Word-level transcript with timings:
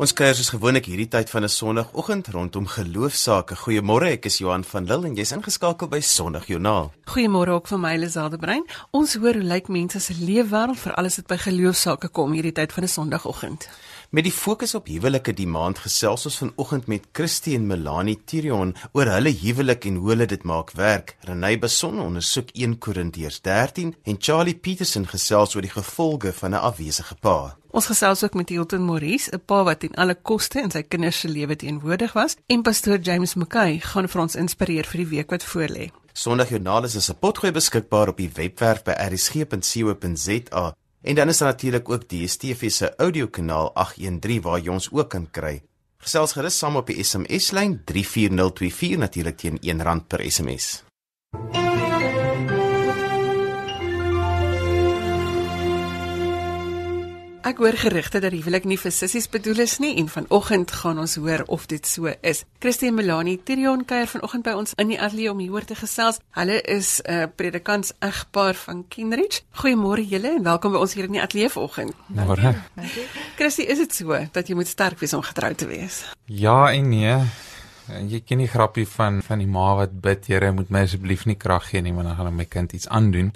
Ons 0.00 0.14
kuier 0.16 0.32
soos 0.32 0.48
gewoonlik 0.48 0.86
hierdie 0.88 1.10
tyd 1.12 1.28
van 1.28 1.44
'n 1.44 1.52
Sondagoggend 1.52 2.28
rondom 2.32 2.66
geloofsaake. 2.66 3.54
Goeiemôre, 3.54 4.06
ek 4.16 4.24
is 4.24 4.38
Johan 4.38 4.64
van 4.64 4.86
Lille 4.86 5.06
en 5.06 5.14
jy's 5.14 5.32
ingeskakel 5.32 5.88
by 5.88 6.00
Sondagjoernaal. 6.00 6.92
Goeiemôre 7.04 7.52
ook 7.52 7.66
van 7.66 7.80
my 7.80 7.96
Liselde 7.96 8.38
Brein. 8.38 8.64
Ons 8.92 9.14
hoor 9.14 9.34
hoe 9.34 9.42
lyk 9.42 9.68
mense 9.68 10.00
se 10.00 10.14
leefwêreld 10.14 10.78
vir 10.78 10.94
alles 10.94 11.16
wat 11.16 11.26
by 11.26 11.36
geloofsaake 11.36 12.08
kom 12.08 12.32
hierdie 12.32 12.52
tyd 12.52 12.72
van 12.72 12.84
'n 12.84 12.88
Sondagoggend. 12.88 13.68
Met 14.10 14.24
die 14.24 14.32
fokus 14.32 14.74
op 14.74 14.86
huwelike 14.86 15.32
die 15.34 15.46
maand 15.46 15.78
gesels 15.78 16.24
ons 16.24 16.38
vanoggend 16.38 16.86
met 16.86 17.06
Christie 17.12 17.54
en 17.54 17.66
Melanie 17.66 18.22
Tirion 18.24 18.74
oor 18.92 19.06
hulle 19.06 19.30
huwelik 19.30 19.84
en 19.84 19.96
hoe 19.96 20.08
hulle 20.08 20.26
dit 20.26 20.42
maak 20.42 20.70
werk. 20.70 21.16
Renay 21.20 21.58
Beson 21.58 22.00
ondersoek 22.00 22.48
1 22.52 22.78
Korintiërs 22.78 23.40
13 23.40 23.94
en 24.04 24.16
Charlie 24.18 24.56
Petersen 24.56 25.06
gesels 25.06 25.54
oor 25.54 25.62
die 25.62 25.70
gevolge 25.70 26.32
van 26.32 26.50
'n 26.50 26.54
afwesige 26.60 27.14
pa. 27.20 27.59
Ons 27.70 27.86
gesels 27.86 28.24
ook 28.24 28.34
met 28.34 28.48
Hilton 28.48 28.84
Maurice, 28.84 29.30
'n 29.30 29.42
pa 29.46 29.62
wat 29.64 29.80
ten 29.80 29.94
alle 29.94 30.14
koste 30.14 30.60
in 30.60 30.70
sy 30.70 30.82
kinders 30.82 31.20
se 31.20 31.28
lewe 31.28 31.56
teenwoordig 31.56 32.12
was, 32.12 32.36
en 32.46 32.62
pastoor 32.62 32.98
James 32.98 33.34
McKay 33.34 33.78
gaan 33.78 34.08
vir 34.08 34.20
ons 34.20 34.34
inspireer 34.34 34.84
vir 34.84 34.98
die 34.98 35.10
week 35.16 35.30
wat 35.30 35.44
voorlê. 35.44 35.90
Sondagjoernaal 36.12 36.84
is 36.84 37.10
'n 37.10 37.18
potgooi 37.20 37.52
beskikbaar 37.52 38.08
op 38.08 38.16
die 38.16 38.30
webwerf 38.34 38.82
by 38.82 38.92
rsg.co.za 38.92 40.74
en 41.02 41.14
dan 41.14 41.28
is 41.28 41.38
daar 41.38 41.48
natuurlik 41.48 41.88
ook 41.88 42.08
die 42.08 42.26
DStv 42.26 42.70
se 42.70 42.96
audiokanaal 42.96 43.74
813 43.74 44.42
waar 44.42 44.60
jy 44.60 44.68
ons 44.68 44.88
ook 44.92 45.08
kan 45.08 45.30
kry. 45.30 45.62
Gesels 45.98 46.32
gerus 46.32 46.58
saam 46.58 46.76
op 46.76 46.86
die 46.86 47.04
SMS 47.04 47.50
lyn 47.50 47.82
34024 47.84 48.98
natuurlik 48.98 49.36
teen 49.36 49.58
R1 49.58 50.06
per 50.06 50.30
SMS. 50.30 50.82
Ek 57.40 57.56
hoor 57.56 57.72
gerugte 57.72 58.20
dat 58.20 58.34
die 58.34 58.42
huwelik 58.42 58.66
nie 58.68 58.76
vir 58.76 58.92
sissies 58.92 59.24
bedoel 59.32 59.62
is 59.64 59.78
nie 59.80 59.94
en 59.96 60.10
vanoggend 60.12 60.74
gaan 60.76 60.98
ons 61.00 61.14
hoor 61.16 61.40
of 61.48 61.62
dit 61.72 61.86
so 61.88 62.10
is. 62.20 62.42
Christine 62.60 62.92
Melanie 62.92 63.38
Tirion 63.40 63.86
kuier 63.88 64.10
vanoggend 64.12 64.44
by 64.44 64.52
ons 64.60 64.74
in 64.76 64.92
die 64.92 64.98
ateljee 65.00 65.32
om 65.32 65.40
hieroor 65.40 65.64
te 65.64 65.78
gesels. 65.78 66.20
Hulle 66.36 66.58
is 66.68 67.00
'n 67.00 67.22
uh, 67.22 67.30
predikants 67.36 67.94
egpaar 68.04 68.54
van 68.54 68.84
Kenridge. 68.88 69.40
Goeiemôre 69.56 70.04
julle 70.04 70.36
en 70.36 70.42
welkom 70.42 70.72
by 70.72 70.78
ons 70.84 70.94
hier 70.94 71.08
in 71.08 71.16
die 71.16 71.22
ateljee 71.22 71.48
vanoggend. 71.48 71.94
Môre. 72.12 72.54
Christie, 73.38 73.66
is 73.66 73.78
dit 73.78 73.94
so 73.94 74.20
dat 74.32 74.48
jy 74.48 74.54
moet 74.54 74.68
sterk 74.68 75.00
wees 75.00 75.12
om 75.12 75.22
getrou 75.22 75.54
te 75.54 75.66
wees? 75.66 76.04
Ja 76.26 76.72
en 76.72 76.88
nee. 76.88 77.16
Jy 77.88 78.20
ken 78.20 78.38
die 78.38 78.52
grappie 78.52 78.86
van 78.86 79.22
van 79.22 79.38
die 79.38 79.48
ma 79.48 79.74
wat 79.76 80.00
bid, 80.00 80.26
Here, 80.26 80.52
moet 80.52 80.68
my 80.70 80.82
asseblief 80.82 81.24
nie 81.24 81.36
krag 81.36 81.70
gee 81.70 81.80
nie, 81.80 81.92
want 81.92 82.06
dan 82.06 82.16
gaan 82.16 82.36
my 82.36 82.44
kind 82.44 82.72
iets 82.72 82.88
aandoen. 82.88 83.32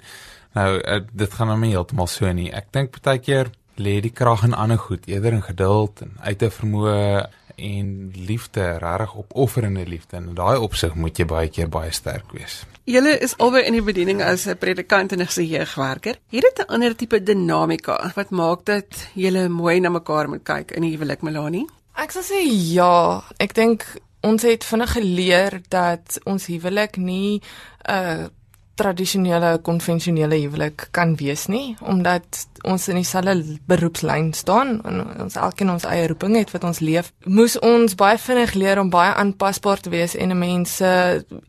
Nou, 0.53 0.79
uh, 0.79 1.01
dit 1.11 1.33
gaan 1.33 1.47
nou 1.47 1.59
nie 1.59 1.71
heeltemal 1.71 2.07
so 2.07 2.31
nie. 2.31 2.51
Ek 2.53 2.71
dink 2.71 3.01
baie 3.01 3.19
keer 3.19 3.49
lê 3.77 3.99
die 4.01 4.11
krag 4.11 4.43
in 4.43 4.53
ander 4.53 4.77
goed, 4.77 5.07
eerder 5.07 5.33
in 5.33 5.43
geduld 5.43 6.01
en 6.01 6.15
uit 6.19 6.37
te 6.37 6.49
vermoë 6.49 7.25
en 7.55 8.11
liefde, 8.15 8.77
regtig 8.77 9.15
opofferende 9.15 9.85
liefde. 9.87 10.17
En 10.17 10.27
in 10.27 10.35
daai 10.35 10.57
opsig 10.59 10.95
moet 10.95 11.17
jy 11.17 11.25
baie 11.25 11.49
keer 11.49 11.69
baie 11.71 11.91
sterk 11.91 12.31
wees. 12.35 12.63
Julle 12.85 13.15
is 13.23 13.37
albei 13.41 13.63
in 13.65 13.77
die 13.77 13.83
bediening 13.85 14.21
as 14.21 14.45
'n 14.47 14.57
predikant 14.57 15.11
en 15.11 15.21
'n 15.21 15.47
jeugwerker. 15.47 16.15
Het 16.29 16.41
dit 16.41 16.59
'n 16.59 16.71
ander 16.73 16.95
tipe 16.95 17.23
dinamika 17.23 18.11
wat 18.15 18.29
maak 18.29 18.65
dat 18.65 19.09
julle 19.13 19.49
mooi 19.49 19.79
na 19.79 19.89
mekaar 19.89 20.29
moet 20.29 20.43
kyk 20.43 20.71
in 20.71 20.81
die 20.81 20.91
huwelik, 20.91 21.21
Melanie? 21.21 21.67
Ek 21.95 22.11
sal 22.11 22.23
sê 22.23 22.41
ja. 22.73 23.23
Ek 23.37 23.53
dink 23.53 23.85
ons 24.21 24.41
het 24.41 24.63
vinnig 24.63 24.91
geleer 24.91 25.61
dat 25.69 26.19
ons 26.25 26.45
huwelik 26.45 26.97
nie 26.97 27.41
'n 27.87 27.91
uh, 27.91 28.27
tradisionele 28.75 29.59
konvensionele 29.61 30.39
huwelik 30.41 30.87
kan 30.91 31.15
wees 31.15 31.47
nie 31.47 31.75
omdat 31.79 32.47
ons 32.63 32.87
in 32.91 32.99
dieselfde 32.99 33.57
beroepslyn 33.69 34.33
staan 34.33 34.79
en 34.83 35.01
ons 35.25 35.35
elkeen 35.35 35.71
ons 35.71 35.87
eie 35.87 36.07
roeping 36.07 36.35
het 36.35 36.51
wat 36.51 36.63
ons 36.67 36.81
leef 36.83 37.11
moes 37.23 37.57
ons 37.59 37.95
baie 37.95 38.17
vinnig 38.17 38.53
leer 38.53 38.81
om 38.81 38.89
baie 38.89 39.13
aanpasbaar 39.13 39.79
te 39.79 39.93
wees 39.93 40.15
en 40.15 40.37
mense 40.37 40.91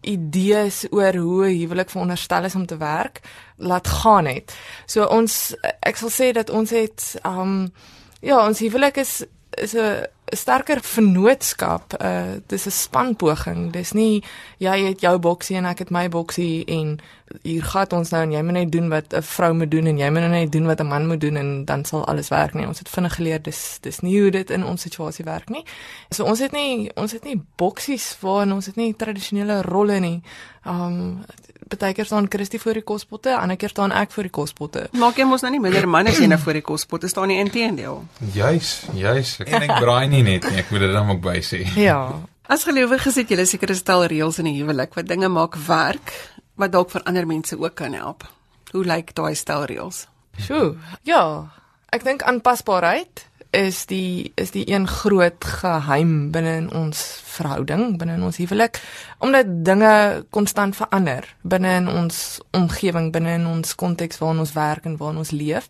idees 0.03 0.85
oor 0.91 1.17
hoe 1.17 1.47
'n 1.47 1.59
huwelik 1.59 1.91
veronderstel 1.91 2.45
is 2.45 2.55
om 2.55 2.67
te 2.67 2.77
werk 2.77 3.21
laat 3.57 3.89
gaan 3.89 4.27
het. 4.27 4.55
So 4.87 5.05
ons 5.05 5.55
ek 5.81 5.97
sal 5.97 6.11
sê 6.11 6.33
dat 6.33 6.51
ons 6.51 6.71
het 6.71 7.21
um 7.25 7.73
ja 8.21 8.47
ons 8.47 8.59
huwelik 8.59 8.97
is 8.97 9.25
is 9.51 9.75
'n 9.75 10.07
sterker 10.35 10.81
vennootskap. 10.83 12.03
Uh 12.03 12.41
dis 12.47 12.67
'n 12.67 12.71
spanpoging. 12.71 13.73
Dis 13.73 13.93
nie 13.93 14.25
jy 14.59 14.87
het 14.87 15.01
jou 15.01 15.19
boksie 15.19 15.57
en 15.57 15.65
ek 15.65 15.79
het 15.79 15.91
my 15.91 16.09
boksie 16.09 16.65
en 16.65 16.99
hier 17.43 17.63
gaan 17.63 17.91
ons 17.91 18.11
nou 18.11 18.23
en 18.23 18.33
jy 18.33 18.43
moet 18.43 18.53
net 18.53 18.73
doen 18.73 18.89
wat 18.89 19.15
'n 19.15 19.23
vrou 19.23 19.55
moet 19.55 19.71
doen 19.71 19.87
en 19.87 19.99
jy 19.99 20.11
moet 20.11 20.31
net 20.31 20.53
doen 20.53 20.67
wat 20.67 20.81
'n 20.81 20.87
man 20.87 21.07
moet 21.07 21.21
doen 21.21 21.37
en 21.37 21.65
dan 21.65 21.85
sal 21.85 22.07
alles 22.07 22.29
werk 22.29 22.55
nie. 22.55 22.67
Ons 22.67 22.79
het 22.79 22.89
vinnig 22.89 23.15
geleer 23.15 23.43
dis 23.43 23.79
dis 23.81 24.01
nie 24.01 24.21
hoe 24.21 24.31
dit 24.31 24.51
in 24.51 24.65
ons 24.65 24.83
situasie 24.83 25.25
werk 25.25 25.49
nie. 25.49 25.65
So 26.11 26.25
ons 26.25 26.39
het 26.39 26.53
nie 26.53 26.91
ons 26.95 27.13
het 27.13 27.25
nie 27.25 27.43
boksies 27.57 28.17
waar 28.21 28.53
ons 28.53 28.67
het 28.67 28.77
nie 28.77 28.97
tradisionele 28.97 29.63
rolle 29.63 30.01
nie. 30.01 30.23
Um 30.65 31.25
baie 31.67 31.95
keer 31.95 32.07
staan 32.07 32.29
Christie 32.31 32.61
voor 32.63 32.79
die 32.79 32.85
kospotte, 32.87 33.35
ander 33.37 33.57
keer 33.57 33.73
staan 33.73 33.93
ek 33.93 34.13
voor 34.15 34.29
die 34.29 34.33
kospotte. 34.33 34.87
Maak 34.93 35.19
jy 35.19 35.27
mos 35.27 35.43
nou 35.43 35.51
nie 35.51 35.61
minder 35.61 35.89
man 35.89 36.07
as 36.07 36.21
jy 36.23 36.29
nou 36.31 36.39
voor 36.39 36.61
die 36.61 36.63
kospotte 36.63 37.09
staan 37.11 37.29
nie 37.33 37.41
inteendeel. 37.43 38.05
Juis, 38.35 38.87
juis. 38.95 39.37
Ek 39.43 39.51
dink 39.67 39.75
braai 39.83 40.07
nie 40.09 40.23
net 40.23 40.47
nie, 40.47 40.63
ek 40.63 40.71
moet 40.71 40.87
dit 40.87 40.95
dan 40.95 41.11
ook 41.11 41.23
by 41.25 41.41
sê. 41.43 41.65
Ja. 41.81 42.01
As 42.47 42.63
gelowiges 42.65 43.19
het 43.19 43.29
julle 43.29 43.47
seker 43.47 43.71
'n 43.71 43.75
stel 43.83 44.07
reëls 44.07 44.39
in 44.39 44.45
die 44.45 44.63
huwelik 44.63 44.95
wat 44.95 45.09
dinge 45.09 45.29
maak 45.29 45.57
werk 45.67 46.13
wat 46.55 46.73
dalk 46.73 46.91
vir 46.91 47.03
ander 47.05 47.27
mense 47.27 47.59
ook 47.59 47.75
kan 47.75 47.93
help. 47.93 48.25
Hoe 48.73 48.85
lyk 48.85 49.15
daai 49.15 49.35
stel 49.35 49.65
reëls? 49.65 50.07
Sjoe. 50.39 50.77
Ja. 51.03 51.51
Ek 51.91 52.05
dink 52.05 52.23
aanpasbaarheid 52.23 53.27
is 53.57 53.87
die 53.89 54.33
is 54.37 54.53
die 54.53 54.67
een 54.69 54.87
groot 54.89 55.45
geheim 55.61 56.31
binne 56.35 56.57
in 56.61 56.69
ons 56.77 57.01
verhouding, 57.37 57.97
binne 57.99 58.19
in 58.19 58.27
ons 58.27 58.37
huwelik, 58.41 58.81
omdat 59.25 59.49
dinge 59.65 60.25
konstant 60.31 60.77
verander 60.77 61.25
binne 61.43 61.73
in 61.81 61.89
ons 61.89 62.41
omgewing, 62.57 63.11
binne 63.15 63.39
in 63.41 63.47
ons 63.49 63.75
konteks 63.75 64.21
waarin 64.21 64.45
ons 64.45 64.55
werk 64.57 64.85
en 64.85 64.99
waarin 65.01 65.23
ons 65.25 65.33
leef. 65.33 65.69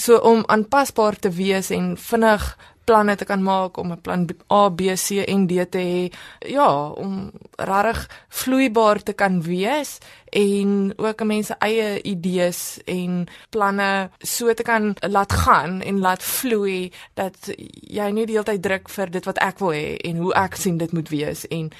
So 0.00 0.16
om 0.24 0.44
aanpasbaar 0.46 1.18
te 1.20 1.32
wees 1.36 1.70
en 1.74 1.92
vinnig 2.00 2.46
planne 2.90 3.14
te 3.16 3.26
kan 3.28 3.42
maak 3.42 3.78
om 3.78 3.92
'n 3.92 4.00
plan 4.00 4.26
A, 4.52 4.68
B, 4.68 4.80
C 4.96 5.22
en 5.26 5.46
D 5.46 5.52
te 5.70 5.78
hê. 5.78 6.12
Ja, 6.38 6.88
om 6.88 7.30
regtig 7.56 8.08
vloeibaar 8.28 9.02
te 9.02 9.12
kan 9.12 9.42
wees 9.42 9.98
en 10.30 10.92
ook 10.96 11.24
mense 11.24 11.54
eie 11.58 12.02
idees 12.02 12.78
en 12.84 13.26
planne 13.50 14.10
so 14.18 14.54
te 14.54 14.62
kan 14.62 14.94
laat 15.00 15.32
gaan 15.32 15.80
en 15.82 15.98
laat 15.98 16.22
vloei 16.22 16.92
dat 17.14 17.50
jy 17.80 18.10
nie 18.14 18.26
die 18.26 18.38
hele 18.38 18.46
tyd 18.46 18.62
druk 18.62 18.88
vir 18.88 19.10
dit 19.10 19.26
wat 19.26 19.38
ek 19.42 19.58
wil 19.58 19.74
hê 19.74 19.96
en 20.06 20.22
hoe 20.22 20.34
ek 20.38 20.56
sien 20.56 20.78
dit 20.78 20.92
moet 20.92 21.10
wees 21.10 21.46
en 21.50 21.72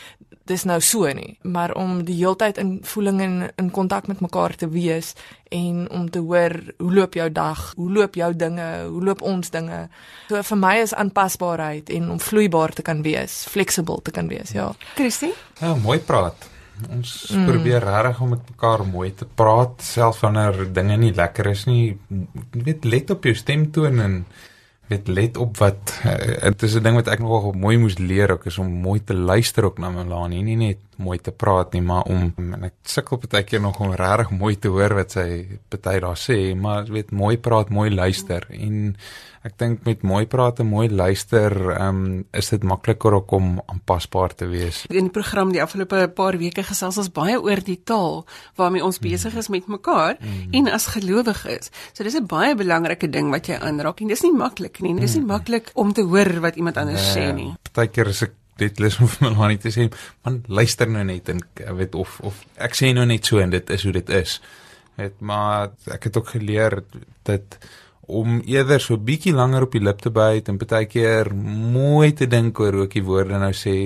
dis 0.50 0.64
nou 0.66 0.78
so 0.82 1.08
nie, 1.14 1.36
maar 1.42 1.72
om 1.78 2.00
die 2.06 2.16
heeltyd 2.18 2.58
in 2.58 2.72
voeling 2.86 3.20
en 3.22 3.34
in 3.60 3.70
kontak 3.74 4.08
met 4.10 4.20
mekaar 4.24 4.56
te 4.58 4.68
wees 4.70 5.14
en 5.54 5.86
om 5.90 6.08
te 6.10 6.22
hoor 6.24 6.56
hoe 6.78 6.92
loop 6.94 7.14
jou 7.18 7.28
dag, 7.32 7.62
hoe 7.76 7.90
loop 7.92 8.18
jou 8.18 8.30
dinge, 8.36 8.68
hoe 8.90 9.02
loop 9.04 9.22
ons 9.22 9.50
dinge. 9.50 9.82
So 10.28 10.42
vir 10.50 10.60
my 10.60 10.76
is 10.82 10.94
aanpasbaarheid 10.94 11.90
en 11.96 12.10
om 12.16 12.22
vloeibaar 12.22 12.74
te 12.74 12.86
kan 12.86 13.02
wees, 13.06 13.44
flexible 13.50 14.00
te 14.02 14.14
kan 14.14 14.30
wees, 14.30 14.54
ja. 14.56 14.70
Christie? 14.94 15.32
Ja, 15.60 15.74
mooi 15.74 15.98
praat. 15.98 16.48
Ons 16.88 17.12
mm. 17.28 17.44
probeer 17.46 17.84
regtig 17.84 18.20
om 18.24 18.30
met 18.34 18.52
mekaar 18.54 18.86
mooi 18.88 19.10
te 19.14 19.26
praat, 19.26 19.82
selfs 19.84 20.22
wanneer 20.24 20.62
dinge 20.72 20.96
nie 21.02 21.12
lekker 21.16 21.50
is 21.52 21.66
nie. 21.68 21.82
Jy 22.08 22.64
weet, 22.64 22.86
let 22.88 23.12
op 23.12 23.28
jou 23.28 23.34
stemtoon 23.36 24.00
en 24.00 24.22
weet 24.90 25.08
let 25.08 25.36
op 25.38 25.58
wat 25.62 25.98
eh, 26.02 26.50
dit 26.50 26.62
is 26.66 26.74
'n 26.74 26.82
ding 26.82 26.96
wat 26.98 27.08
ek 27.08 27.22
nogal 27.22 27.52
mooi 27.52 27.78
moes 27.78 27.98
leer 27.98 28.32
ook 28.34 28.46
is 28.50 28.58
om 28.58 28.66
mooi 28.82 29.04
te 29.04 29.14
luister 29.14 29.64
ook 29.64 29.78
na 29.78 29.90
Melanie. 29.90 30.42
Nie 30.42 30.56
net 30.56 30.78
mooi 30.96 31.18
te 31.18 31.30
praat 31.30 31.72
nie 31.72 31.82
maar 31.82 32.02
om 32.02 32.32
en 32.36 32.64
ek 32.64 32.74
sukkel 32.82 33.20
baie 33.28 33.44
keer 33.44 33.60
nog 33.60 33.80
om 33.80 33.94
regtig 33.94 34.30
mooi 34.30 34.58
te 34.58 34.68
hoor 34.68 34.94
wat 34.94 35.10
sy 35.12 35.46
baie 35.68 36.00
daar 36.00 36.18
sê 36.18 36.54
maar 36.54 36.90
weet 36.90 37.10
mooi 37.10 37.38
praat 37.38 37.70
mooi 37.70 37.90
luister. 37.94 38.46
En 38.50 38.96
ek 39.40 39.54
dink 39.56 39.86
met 39.88 40.02
mooi 40.04 40.26
praat 40.28 40.58
en 40.60 40.68
mooi 40.68 40.86
luister 40.92 41.54
um, 41.80 42.24
is 42.36 42.50
dit 42.52 42.64
makliker 42.66 43.16
om 43.20 43.54
aanpasbaar 43.72 44.34
te 44.36 44.48
wees. 44.50 44.82
In 44.92 45.08
die 45.08 45.14
program 45.14 45.54
die 45.54 45.62
afgelope 45.64 46.02
paar 46.16 46.36
weke 46.40 46.64
gesels 46.66 46.98
ons 47.00 47.08
baie 47.14 47.38
oor 47.40 47.62
die 47.64 47.78
taal 47.88 48.26
waarmee 48.60 48.84
ons 48.84 49.00
besig 49.00 49.36
is 49.40 49.48
met 49.48 49.70
mekaar 49.72 50.18
mm. 50.18 50.52
en 50.60 50.68
as 50.68 50.90
gelowiges. 50.92 51.72
So 51.94 52.04
dis 52.04 52.18
'n 52.20 52.28
baie 52.28 52.54
belangrike 52.54 53.08
ding 53.08 53.30
wat 53.32 53.48
jy 53.48 53.56
aanraak 53.56 54.00
en 54.00 54.12
dis 54.12 54.22
nie 54.22 54.34
maklik 54.36 54.80
nie. 54.80 54.94
Dis 55.00 55.16
nie 55.16 55.24
mm. 55.24 55.32
maklik 55.32 55.72
om 55.74 55.92
te 55.92 56.02
hoor 56.02 56.40
wat 56.40 56.56
iemand 56.56 56.76
anders 56.76 57.14
nee, 57.14 57.14
sê 57.16 57.32
nie. 57.32 57.50
Partykeer 57.72 58.12
is 58.12 58.22
ek 58.28 58.36
dit 58.60 58.80
lus 58.80 59.00
om 59.00 59.08
vir 59.16 59.36
my 59.36 59.56
te 59.56 59.72
sê, 59.72 59.88
man 60.24 60.42
luister 60.48 60.86
nou 60.86 61.04
net 61.04 61.28
en 61.32 61.40
weet 61.78 61.94
of 61.94 62.20
of 62.20 62.44
ek 62.60 62.76
sê 62.76 62.92
nou 62.92 63.06
net 63.08 63.24
so 63.24 63.40
en 63.40 63.50
dit 63.50 63.70
is 63.70 63.84
hoe 63.88 63.92
dit 63.96 64.10
is. 64.20 64.40
Weet 65.00 65.20
maar 65.20 65.70
ek 65.88 66.10
het 66.10 66.16
ook 66.20 66.34
geleer 66.36 66.82
dat 67.24 67.56
om 68.10 68.40
eerder 68.46 68.82
so 68.82 68.98
bietjie 68.98 69.34
langer 69.36 69.66
op 69.66 69.76
die 69.76 69.82
lip 69.82 70.00
te 70.02 70.10
byt 70.14 70.48
en 70.50 70.58
baie 70.60 70.86
keer 70.90 71.30
mooi 71.34 72.12
te 72.16 72.26
dink 72.26 72.58
oor 72.60 72.80
hoe 72.80 72.88
ek 72.88 72.96
die 72.98 73.06
woorde 73.06 73.38
nou 73.38 73.52
sê 73.56 73.76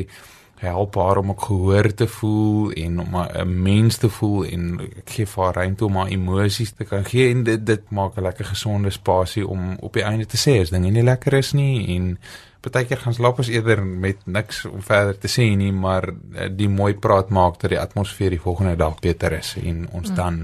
help 0.55 0.95
haar 0.95 1.17
om 1.17 1.31
ook 1.31 1.43
gehoor 1.43 1.95
te 1.95 2.06
voel 2.06 2.71
en 2.71 3.01
om 3.01 3.17
'n 3.17 3.62
mens 3.62 3.97
te 3.97 4.09
voel 4.09 4.45
en 4.45 4.81
ek 4.81 5.11
gee 5.11 5.27
vir 5.27 5.45
haar 5.45 5.55
ruimte 5.55 5.85
om 5.85 5.97
haar 5.97 6.09
emosies 6.09 6.73
te 6.73 6.85
kan 6.85 7.05
gee 7.05 7.31
en 7.31 7.45
dit 7.45 7.67
dit 7.67 7.91
maak 7.91 8.17
'n 8.17 8.23
lekker 8.23 8.45
gesonde 8.45 8.91
spasie 8.91 9.47
om 9.47 9.77
op 9.81 9.93
die 9.93 10.03
einde 10.03 10.27
te 10.27 10.37
sê 10.37 10.61
as 10.61 10.71
dinge 10.71 10.91
nie 10.91 11.03
lekker 11.03 11.33
is 11.33 11.53
nie 11.53 11.97
en 11.97 12.19
partykeer 12.65 13.01
gaan 13.03 13.15
slaap 13.17 13.41
ons 13.43 13.51
eerder 13.53 13.83
met 13.85 14.23
niks 14.25 14.65
om 14.69 14.83
verder 14.85 15.17
te 15.21 15.31
sê 15.31 15.47
nie, 15.59 15.73
maar 15.73 16.09
uh, 16.11 16.49
die 16.51 16.69
mooi 16.73 16.93
praat 17.07 17.33
maak 17.35 17.59
dat 17.62 17.75
die 17.75 17.81
atmosfeer 17.81 18.35
die 18.35 18.41
volgende 18.41 18.77
dag 18.81 19.00
beter 19.05 19.37
is 19.39 19.55
en 19.61 19.85
ons 19.91 20.11
mm. 20.11 20.17
dan 20.19 20.39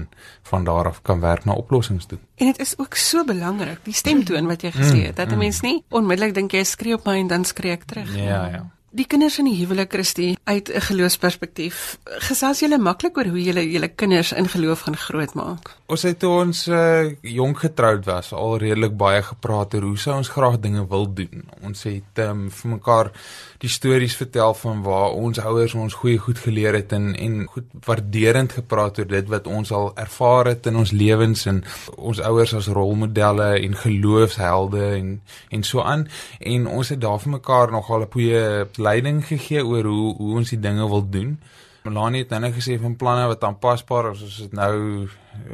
van 0.51 0.67
daar 0.67 0.91
af 0.91 1.01
kan 1.07 1.21
werk 1.23 1.47
na 1.49 1.57
oplossings 1.57 2.09
toe. 2.11 2.19
En 2.41 2.51
dit 2.51 2.59
is 2.59 2.75
ook 2.77 2.97
so 2.99 3.25
belangrik, 3.25 3.81
die 3.87 3.95
stemtoon 3.97 4.49
wat 4.51 4.65
jy 4.65 4.73
gesê 4.75 4.99
het, 5.07 5.15
mm. 5.15 5.19
dat 5.23 5.31
'n 5.31 5.41
mens 5.41 5.61
nie 5.65 5.79
onmiddellik 5.89 6.35
dink 6.37 6.53
jy 6.57 6.63
skree 6.63 6.99
op 6.99 7.05
my 7.09 7.17
en 7.23 7.27
dan 7.27 7.45
skree 7.45 7.71
ek 7.71 7.83
terug. 7.89 8.15
Ja, 8.15 8.45
ja. 8.51 8.63
Die 8.91 9.05
kinders 9.07 9.37
in 9.39 9.47
die 9.47 9.55
huwelik 9.55 9.93
Christie 9.93 10.37
uit 10.43 10.67
'n 10.67 10.81
geloofsperspektief. 10.81 11.97
Gesels 12.03 12.59
julle 12.59 12.77
maklik 12.77 13.17
oor 13.17 13.25
hoe 13.25 13.43
julle 13.43 13.71
julle 13.71 13.87
kinders 13.87 14.31
in 14.31 14.47
geloof 14.47 14.79
gaan 14.79 14.97
grootmaak? 14.97 15.77
Ons 15.85 16.01
het 16.01 16.19
toe 16.19 16.29
ons 16.29 16.67
uh, 16.67 17.11
jonk 17.21 17.59
getroud 17.59 18.05
was 18.05 18.33
al 18.33 18.57
redelik 18.57 18.97
baie 18.97 19.23
gepraat 19.23 19.73
oor 19.73 19.81
hoe 19.81 19.97
sou 19.97 20.15
ons 20.15 20.29
graag 20.29 20.59
dinge 20.59 20.87
wil 20.87 21.13
doen. 21.13 21.43
Ons 21.63 21.83
het 21.83 22.19
um, 22.19 22.49
vir 22.51 22.69
mekaar 22.69 23.11
die 23.57 23.69
stories 23.69 24.15
vertel 24.15 24.53
van 24.53 24.81
waar 24.83 25.11
ons 25.11 25.39
ouers 25.39 25.73
ons 25.73 25.93
goeie 25.93 26.17
goed 26.17 26.39
geleer 26.39 26.73
het 26.73 26.91
en 26.91 27.15
en 27.15 27.45
goed 27.45 27.67
waarderend 27.85 28.51
gepraat 28.51 28.99
oor 28.99 29.07
dit 29.07 29.27
wat 29.27 29.47
ons 29.47 29.71
al 29.71 29.91
ervaar 29.95 30.45
het 30.45 30.65
in 30.65 30.75
ons 30.75 30.91
lewens 30.91 31.45
en 31.45 31.63
ons 31.95 32.19
ouers 32.19 32.53
as 32.53 32.67
rolmodelle 32.67 33.49
en 33.61 33.75
geloofshelde 33.75 34.83
en 34.97 35.21
en 35.49 35.63
so 35.63 35.81
aan 35.81 36.07
en 36.39 36.67
ons 36.67 36.89
het 36.89 37.01
daar 37.01 37.19
vir 37.19 37.31
mekaar 37.37 37.71
nogal 37.71 38.01
'n 38.01 38.11
goeie 38.11 38.65
leiding 38.81 39.23
gegee 39.25 39.65
oor 39.65 39.89
hoe 39.89 40.15
hoe 40.17 40.37
ons 40.41 40.53
die 40.53 40.59
dinge 40.59 40.87
wil 40.89 41.05
doen. 41.09 41.35
Melanie 41.81 42.21
het 42.21 42.33
nou 42.37 42.51
gesê 42.53 42.75
van 42.77 42.93
planne 42.95 43.25
wat 43.31 43.43
aanpasbaar 43.43 44.11
is. 44.11 44.21
Ons 44.21 44.39
is 44.43 44.49
nou 44.53 45.07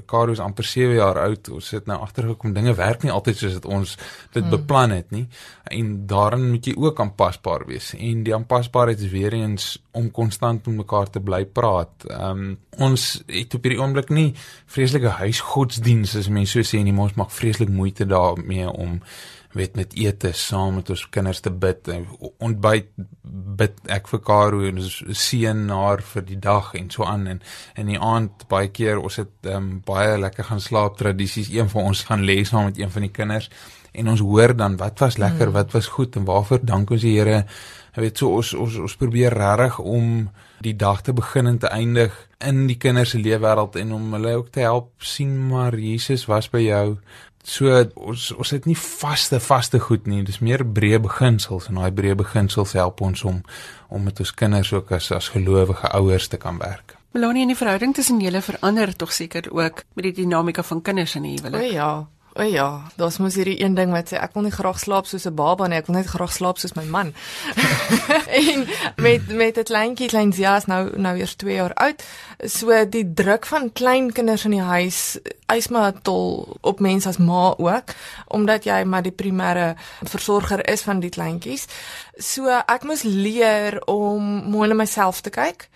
Karo 0.09 0.33
is 0.33 0.41
amper 0.41 0.65
7 0.65 0.95
jaar 0.97 1.19
oud. 1.21 1.50
Ons 1.53 1.69
sit 1.71 1.85
nou 1.88 2.00
agtergekom 2.03 2.51
dinge 2.56 2.74
werk 2.75 3.06
nie 3.06 3.13
altyd 3.13 3.39
soos 3.39 3.53
dit 3.56 3.68
ons 3.69 3.94
dit 4.33 4.41
hmm. 4.41 4.51
beplan 4.51 4.95
het 4.95 5.13
nie. 5.15 5.24
En 5.71 5.94
daarin 6.09 6.50
moet 6.50 6.68
jy 6.68 6.74
ook 6.75 7.00
aanpasbaar 7.00 7.63
wees. 7.69 7.94
En 7.95 8.25
die 8.27 8.35
aanpasbaarheid 8.35 9.06
is 9.06 9.13
weer 9.13 9.38
eens 9.38 9.69
om 9.95 10.09
konstant 10.12 10.68
met 10.68 10.81
mekaar 10.81 11.12
te 11.13 11.24
bly 11.24 11.45
praat. 11.45 12.09
Ehm 12.09 12.44
um, 12.47 12.57
ons 12.77 13.03
het 13.25 13.56
op 13.57 13.63
hierdie 13.65 13.79
oomblik 13.81 14.12
nie 14.13 14.27
vreeslike 14.69 15.15
huisgodsdiens 15.18 16.12
as 16.19 16.27
mense 16.29 16.59
so 16.59 16.68
sê 16.68 16.83
nie, 16.83 16.94
maar 16.94 17.07
ons 17.07 17.18
maak 17.18 17.31
vreeslik 17.33 17.71
moeite 17.74 18.06
daarmee 18.06 18.68
om 18.69 19.00
weet 19.53 19.75
met 19.75 19.94
ete 19.97 20.33
saam 20.35 20.75
met 20.79 20.89
ons 20.89 21.05
kinders 21.09 21.39
te 21.39 21.51
bid 21.51 21.88
en 21.94 22.05
ontbyt 22.44 22.89
bid 23.57 23.79
ek 23.94 24.09
vir 24.11 24.21
Karo 24.25 24.61
en 24.67 24.81
ons 24.81 24.97
seën 25.17 25.63
haar 25.71 26.03
vir 26.05 26.25
die 26.27 26.39
dag 26.41 26.73
en 26.77 26.89
so 26.94 27.07
aan. 27.07 27.27
En 27.31 27.41
in 27.75 27.91
die 27.94 27.99
aand 27.99 28.45
baie 28.51 28.69
keer 28.73 28.99
ons 28.99 29.19
het 29.21 29.51
um, 29.53 29.77
baie 29.85 30.17
lekker 30.19 30.49
gaan 30.51 30.61
slaap 30.63 30.97
tradisies 30.99 31.49
een 31.53 31.71
van 31.73 31.91
ons 31.91 32.05
gaan 32.09 32.25
lê 32.27 32.44
saam 32.45 32.69
met 32.69 32.79
een 32.79 32.94
van 32.94 33.07
die 33.07 33.13
kinders 33.13 33.49
en 33.97 34.09
ons 34.11 34.21
hoor 34.21 34.53
dan 34.57 34.77
wat 34.77 34.99
was 34.99 35.17
lekker 35.17 35.47
mm. 35.47 35.53
wat 35.53 35.71
was 35.71 35.88
goed 35.88 36.15
en 36.15 36.25
waarvoor 36.25 36.65
dank 36.65 36.91
ons 36.93 37.01
die 37.01 37.15
Here? 37.17 37.45
Jy 37.95 38.03
weet 38.03 38.19
so 38.21 38.38
ons 38.38 38.53
ons 38.53 38.75
ons 38.85 38.97
probeer 39.00 39.33
regtig 39.33 39.79
om 39.81 40.27
die 40.61 40.75
dag 40.77 41.01
te 41.05 41.13
begin 41.17 41.50
en 41.50 41.57
te 41.61 41.69
eindig 41.73 42.13
in 42.45 42.65
die 42.69 42.77
kinders 42.77 43.15
se 43.15 43.21
lewe 43.21 43.41
wêreld 43.45 43.77
en 43.81 43.95
om 43.97 44.13
hulle 44.13 44.35
ook 44.38 44.51
te 44.53 44.65
help 44.65 44.91
sien 45.01 45.33
maar 45.50 45.77
Jesus 45.77 46.27
was 46.29 46.50
by 46.53 46.61
jou 46.61 46.85
So 47.47 47.71
ons 47.95 48.27
ons 48.35 48.49
het 48.51 48.65
nie 48.67 48.75
vaste 48.75 49.39
vaste 49.39 49.79
goed 49.79 50.07
nie. 50.11 50.19
Dis 50.27 50.41
meer 50.44 50.65
breë 50.67 50.99
beginsels 51.05 51.69
en 51.71 51.79
daai 51.79 51.94
breë 51.95 52.17
beginsels 52.19 52.75
help 52.75 53.01
ons 53.01 53.23
om 53.23 53.39
om 53.88 54.03
met 54.03 54.19
ons 54.19 54.33
kinders 54.35 54.73
ook 54.75 54.91
as 54.97 55.07
as 55.15 55.31
gelowige 55.31 55.88
ouers 55.95 56.27
te 56.27 56.38
kan 56.38 56.59
werk. 56.59 56.97
Melanie, 57.15 57.45
en 57.47 57.53
die 57.53 57.57
verhouding 57.57 57.95
tussen 57.95 58.19
julle 58.21 58.41
verander 58.44 58.91
tog 58.95 59.13
seker 59.15 59.47
ook 59.51 59.85
met 59.95 60.09
die 60.09 60.13
dinamika 60.19 60.63
van 60.63 60.81
kinders 60.81 61.15
in 61.15 61.23
die 61.23 61.38
huwelik. 61.38 61.61
O 61.61 61.71
ja, 61.71 61.91
O 62.38 62.44
ja, 62.45 62.84
daar's 62.95 63.18
mos 63.18 63.34
hierdie 63.34 63.63
een 63.63 63.74
ding 63.74 63.89
wat 63.89 64.12
sê 64.12 64.19
ek 64.22 64.36
wil 64.38 64.44
nie 64.45 64.54
graag 64.54 64.78
slaap 64.78 65.07
soos 65.10 65.25
'n 65.25 65.34
baba 65.34 65.68
nie, 65.68 65.80
ek 65.81 65.88
wil 65.88 65.95
net 65.98 66.10
graag 66.12 66.34
slaap 66.34 66.60
soos 66.62 66.75
my 66.78 66.84
man. 66.86 67.13
en 68.42 68.68
met 68.95 69.28
met 69.28 69.57
'n 69.57 69.63
kleintjie, 69.63 70.10
klein 70.13 70.34
Zia 70.34 70.56
is 70.57 70.68
nou 70.69 71.00
nou 71.00 71.16
eers 71.18 71.36
2 71.36 71.54
jaar 71.54 71.74
oud. 71.74 72.04
So 72.45 72.86
die 72.86 73.13
druk 73.13 73.45
van 73.45 73.74
klein 73.74 74.12
kinders 74.13 74.45
in 74.45 74.51
die 74.51 74.62
huis 74.62 75.18
eis 75.48 75.68
maar 75.68 76.01
tol 76.01 76.57
op 76.62 76.80
mense 76.80 77.10
as 77.10 77.18
ma 77.18 77.56
ook, 77.57 77.95
omdat 78.28 78.63
jy 78.63 78.84
maar 78.84 79.01
die 79.01 79.18
primêre 79.24 79.75
versorger 80.04 80.69
is 80.69 80.81
van 80.81 81.00
die 81.00 81.10
kleintjies. 81.10 81.66
So 82.18 82.45
ek 82.50 82.84
moes 82.84 83.04
leer 83.04 83.81
om 83.86 84.24
mooi 84.51 84.68
na 84.68 84.75
myself 84.75 85.22
te 85.22 85.30
kyk 85.30 85.69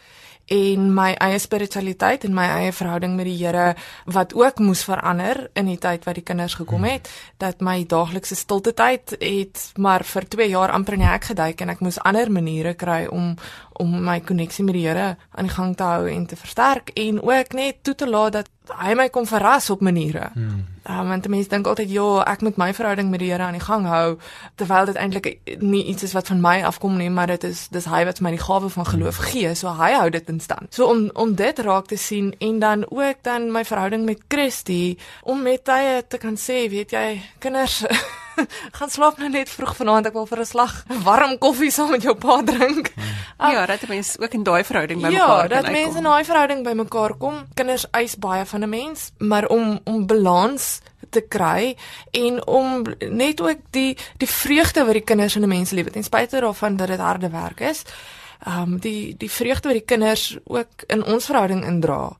en 0.51 0.89
my 0.93 1.11
eie 1.23 1.39
spiritualiteit 1.39 2.25
en 2.27 2.35
my 2.35 2.45
eie 2.57 2.71
verhouding 2.75 3.15
met 3.15 3.29
die 3.29 3.37
Here 3.39 3.75
wat 4.05 4.33
ook 4.35 4.59
moes 4.59 4.83
verander 4.83 5.45
in 5.55 5.69
die 5.71 5.79
tyd 5.79 6.05
wat 6.07 6.19
die 6.19 6.25
kinders 6.27 6.57
gekom 6.59 6.83
het 6.87 7.07
dat 7.41 7.63
my 7.63 7.81
daaglikse 7.87 8.35
stilte 8.35 8.73
tyd 8.75 9.15
het 9.19 9.63
maar 9.77 10.03
vir 10.03 10.27
2 10.35 10.49
jaar 10.51 10.75
amper 10.75 10.99
in 10.99 11.05
die 11.05 11.11
hek 11.11 11.29
geduik 11.31 11.61
en 11.61 11.71
ek 11.75 11.83
moes 11.85 12.01
ander 12.03 12.31
maniere 12.31 12.75
kry 12.75 13.05
om 13.07 13.35
om 13.81 13.95
my 14.05 14.19
koneksie 14.21 14.65
met 14.67 14.75
die 14.77 14.85
Here 14.87 15.15
aan 15.31 15.47
die 15.47 15.55
gang 15.55 15.71
te 15.77 15.87
hou 15.87 16.09
en 16.11 16.27
te 16.27 16.35
versterk 16.35 16.91
en 16.99 17.21
ook 17.23 17.55
net 17.57 17.81
toe 17.81 17.95
te 17.95 18.09
laat 18.09 18.41
dat 18.41 18.51
hy 18.81 18.93
my 18.95 19.09
kom 19.09 19.25
verras 19.27 19.69
op 19.73 19.81
maniere. 19.81 20.29
Hmm. 20.33 20.67
Um, 20.89 21.07
want 21.07 21.27
mense 21.29 21.49
dink 21.49 21.67
altyd 21.69 21.91
ja, 21.93 22.23
ek 22.25 22.41
moet 22.41 22.57
my 22.57 22.71
verhouding 22.73 23.11
met 23.13 23.21
die 23.21 23.29
Here 23.29 23.43
aan 23.45 23.53
die 23.53 23.61
gang 23.61 23.83
hou 23.85 24.15
terwyl 24.57 24.87
dit 24.89 24.97
eintlik 24.97 25.27
nie 25.61 25.83
iets 25.91 26.07
is 26.07 26.15
wat 26.17 26.31
van 26.31 26.41
my 26.41 26.55
afkom 26.65 26.97
nie, 26.97 27.09
maar 27.13 27.29
dit 27.29 27.43
is 27.45 27.67
dis 27.69 27.85
hy 27.85 28.01
wat 28.09 28.21
my 28.25 28.31
die 28.33 28.41
gawe 28.41 28.69
van 28.73 28.89
geloof 28.89 29.19
hmm. 29.21 29.29
gee, 29.29 29.51
so 29.55 29.69
hy 29.77 29.91
hou 29.93 30.09
dit 30.09 30.29
in 30.33 30.41
stand. 30.41 30.73
So 30.73 30.89
om 30.89 31.09
om 31.13 31.35
dit 31.37 31.59
raak 31.61 31.91
te 31.91 31.99
sien 32.01 32.33
en 32.39 32.59
dan 32.59 32.85
ook 32.89 33.21
dan 33.21 33.51
my 33.53 33.61
verhouding 33.65 34.09
met 34.09 34.25
Christus 34.27 34.97
om 35.21 35.45
met 35.45 35.63
tye 35.69 36.01
te 36.07 36.17
kan 36.17 36.33
sê, 36.37 36.65
weet 36.73 36.97
jy, 36.97 37.21
kinders 37.39 37.83
gaan 38.77 38.89
slaap 38.89 39.17
nou 39.17 39.29
net 39.29 39.49
vroeg 39.49 39.75
vanaand 39.75 40.05
ek 40.11 40.13
wil 40.13 40.25
vir 40.25 40.39
'n 40.39 40.45
slag 40.45 40.73
warm 41.03 41.37
koffie 41.37 41.71
saam 41.71 41.91
met 41.91 42.03
jou 42.03 42.15
pa 42.15 42.41
drink. 42.43 42.93
Hmm. 42.95 43.09
Ah, 43.41 43.51
ja, 43.53 43.65
dat 43.65 43.87
mense 43.87 44.19
ook 44.21 44.33
in 44.37 44.43
daai 44.43 44.63
verhouding 44.63 45.01
by 45.01 45.09
ja, 45.09 45.25
mekaar 45.25 45.47
kan. 45.47 45.57
Ja, 45.57 45.61
dat 45.61 45.71
mense 45.71 45.97
in 45.97 46.03
daai 46.03 46.25
verhouding 46.25 46.63
by 46.63 46.73
mekaar 46.77 47.13
kom. 47.17 47.39
Kinders 47.53 47.87
eis 47.91 48.15
baie 48.15 48.45
van 48.45 48.61
'n 48.61 48.69
mens, 48.69 49.11
maar 49.17 49.47
om 49.47 49.79
om 49.83 50.05
balans 50.05 50.81
te 51.09 51.21
kry 51.21 51.75
en 52.11 52.47
om 52.47 52.83
net 53.09 53.41
ook 53.41 53.57
die 53.69 53.97
die 54.17 54.29
vreugde 54.29 54.85
wat 54.85 54.93
die 54.93 55.03
kinders 55.03 55.35
in 55.35 55.41
'n 55.41 55.47
mens 55.47 55.71
lewe 55.71 55.89
ten 55.89 56.03
spyte 56.03 56.39
daarvan 56.39 56.77
dat 56.77 56.87
dit 56.87 56.99
harde 56.99 57.29
werk 57.29 57.59
is. 57.59 57.83
Ehm 58.45 58.61
um, 58.61 58.79
die 58.79 59.17
die 59.17 59.31
vreugde 59.31 59.67
wat 59.67 59.77
die 59.77 59.85
kinders 59.85 60.37
ook 60.43 60.83
in 60.87 61.03
ons 61.03 61.25
verhouding 61.25 61.65
indra. 61.65 62.17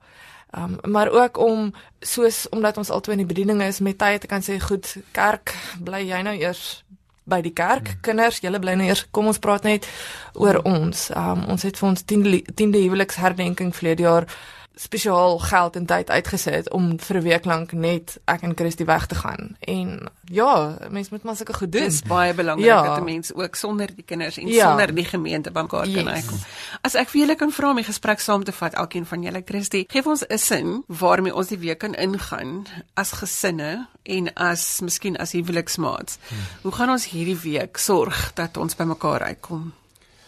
Um, 0.52 0.78
maar 0.84 1.10
ook 1.10 1.38
om 1.38 1.74
soos 2.00 2.50
omdat 2.50 2.78
ons 2.78 2.90
altyd 2.90 3.14
in 3.16 3.24
die 3.24 3.34
bediening 3.34 3.62
is 3.64 3.80
met 3.80 3.98
tye 3.98 4.18
te 4.20 4.28
kan 4.28 4.44
sê 4.44 4.58
goed 4.60 4.98
kerk 5.16 5.54
bly 5.80 6.02
jy 6.04 6.20
nou 6.28 6.36
eers 6.36 6.84
by 7.24 7.40
die 7.42 7.54
kerk. 7.56 7.88
Hmm. 7.88 8.02
kinders 8.02 8.42
julle 8.44 8.60
bly 8.60 8.76
nou 8.76 8.88
eers. 8.90 9.06
Kom 9.16 9.30
ons 9.32 9.40
praat 9.40 9.64
net 9.64 9.88
oor 10.34 10.62
ons. 10.68 11.10
Um, 11.16 11.46
ons 11.54 11.64
het 11.64 11.78
vir 11.80 11.90
ons 11.90 12.04
10de 12.14 12.42
10de 12.52 12.84
huweliksherdenking 12.88 13.72
vlede 13.76 14.08
jaar 14.08 14.28
spesiaal 14.76 15.40
geld 15.40 15.76
en 15.76 15.86
tyd 15.86 16.10
uitgesit 16.10 16.70
om 16.72 17.00
vir 17.00 17.18
'n 17.18 17.22
week 17.22 17.46
lank 17.46 17.72
net 17.72 18.20
ek 18.26 18.42
en 18.42 18.56
Christie 18.56 18.86
weg 18.86 19.06
te 19.06 19.16
gaan. 19.16 19.56
En 19.60 20.10
ja, 20.24 20.78
mense 20.90 21.10
moet 21.12 21.24
maar 21.24 21.36
sulke 21.36 21.54
goed 21.54 21.72
doen. 21.72 21.82
Dit 21.82 21.92
is 21.92 22.02
baie 22.02 22.34
belangrik 22.34 22.66
ja. 22.66 22.84
dat 22.84 23.00
'n 23.00 23.04
mens 23.04 23.34
ook 23.34 23.56
sonder 23.56 23.96
die 23.96 24.04
kinders 24.04 24.38
en 24.38 24.48
ja. 24.48 24.68
sonder 24.68 24.96
die 24.96 25.06
gemeente 25.06 25.52
bymekaar 25.52 25.88
yes. 25.88 25.96
kan 25.96 26.14
uitkom. 26.14 26.38
As 26.82 26.96
ek 26.96 27.10
vir 27.10 27.22
julle 27.22 27.36
kan 27.36 27.52
vra 27.52 27.70
om 27.70 27.76
die 27.76 27.84
gesprek 27.84 28.20
saam 28.20 28.44
te 28.44 28.52
vat, 28.52 28.74
elkeen 28.74 29.06
van 29.06 29.24
julle 29.24 29.42
Christie, 29.46 29.86
gee 29.90 30.06
ons 30.06 30.26
'n 30.28 30.38
sin 30.38 30.84
waarmee 30.88 31.36
ons 31.36 31.48
die 31.48 31.60
week 31.60 31.80
kan 31.80 31.94
ingaan 31.94 32.66
as 32.94 33.12
gesinne 33.12 33.88
en 34.04 34.34
as 34.34 34.80
miskien 34.80 35.18
as 35.18 35.32
huweliksmaats. 35.32 36.18
Hmm. 36.28 36.38
Hoe 36.62 36.72
gaan 36.72 36.90
ons 36.90 37.10
hierdie 37.10 37.40
week 37.40 37.78
sorg 37.78 38.32
dat 38.34 38.58
ons 38.58 38.76
bymekaar 38.76 39.22
uitkom? 39.22 39.74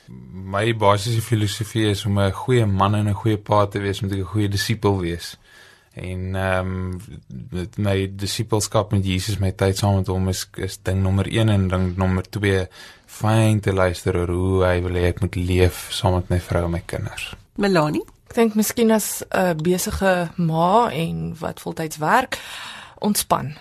My 0.07 0.73
basiese 0.75 1.21
filosofie 1.21 1.89
is 1.89 2.05
om 2.05 2.19
'n 2.19 2.31
goeie 2.31 2.65
man 2.65 2.95
en 2.95 3.07
'n 3.07 3.13
goeie 3.13 3.37
pa 3.37 3.65
te 3.65 3.79
wees, 3.79 4.01
moet 4.01 4.11
ek 4.11 4.19
'n 4.19 4.33
goeie 4.33 4.49
disipel 4.49 4.99
wees. 4.99 5.37
En 5.93 6.35
ehm 6.35 6.67
um, 6.67 7.01
met 7.51 7.77
my 7.77 8.09
disipelskap 8.15 8.91
met 8.91 9.05
Jesus, 9.05 9.37
my 9.37 9.51
tyd 9.51 9.77
saam 9.77 9.95
met 9.95 10.07
hom 10.07 10.27
is 10.29 10.49
is 10.57 10.79
ding 10.81 11.01
nommer 11.01 11.27
1 11.27 11.49
en 11.49 11.67
ding 11.67 11.97
nommer 11.97 12.29
2 12.29 12.67
fyn 13.05 13.59
te 13.59 13.73
luister 13.73 14.17
oor 14.17 14.27
hoe 14.27 14.65
hy 14.65 14.81
wil 14.81 14.97
hê 14.97 15.05
ek 15.11 15.21
moet 15.21 15.35
leef 15.35 15.87
saam 15.91 16.13
met 16.13 16.29
my 16.29 16.39
vrou 16.39 16.65
en 16.65 16.71
my 16.71 16.81
kinders. 16.85 17.35
Melanie, 17.55 18.01
ek 18.29 18.33
dink 18.33 18.55
miskien 18.55 18.91
as 18.91 19.21
'n 19.21 19.37
uh, 19.37 19.53
besige 19.53 20.31
ma 20.35 20.89
en 20.89 21.35
wat 21.39 21.59
voltyds 21.59 21.97
werk, 21.97 22.39
ontspan. 22.99 23.53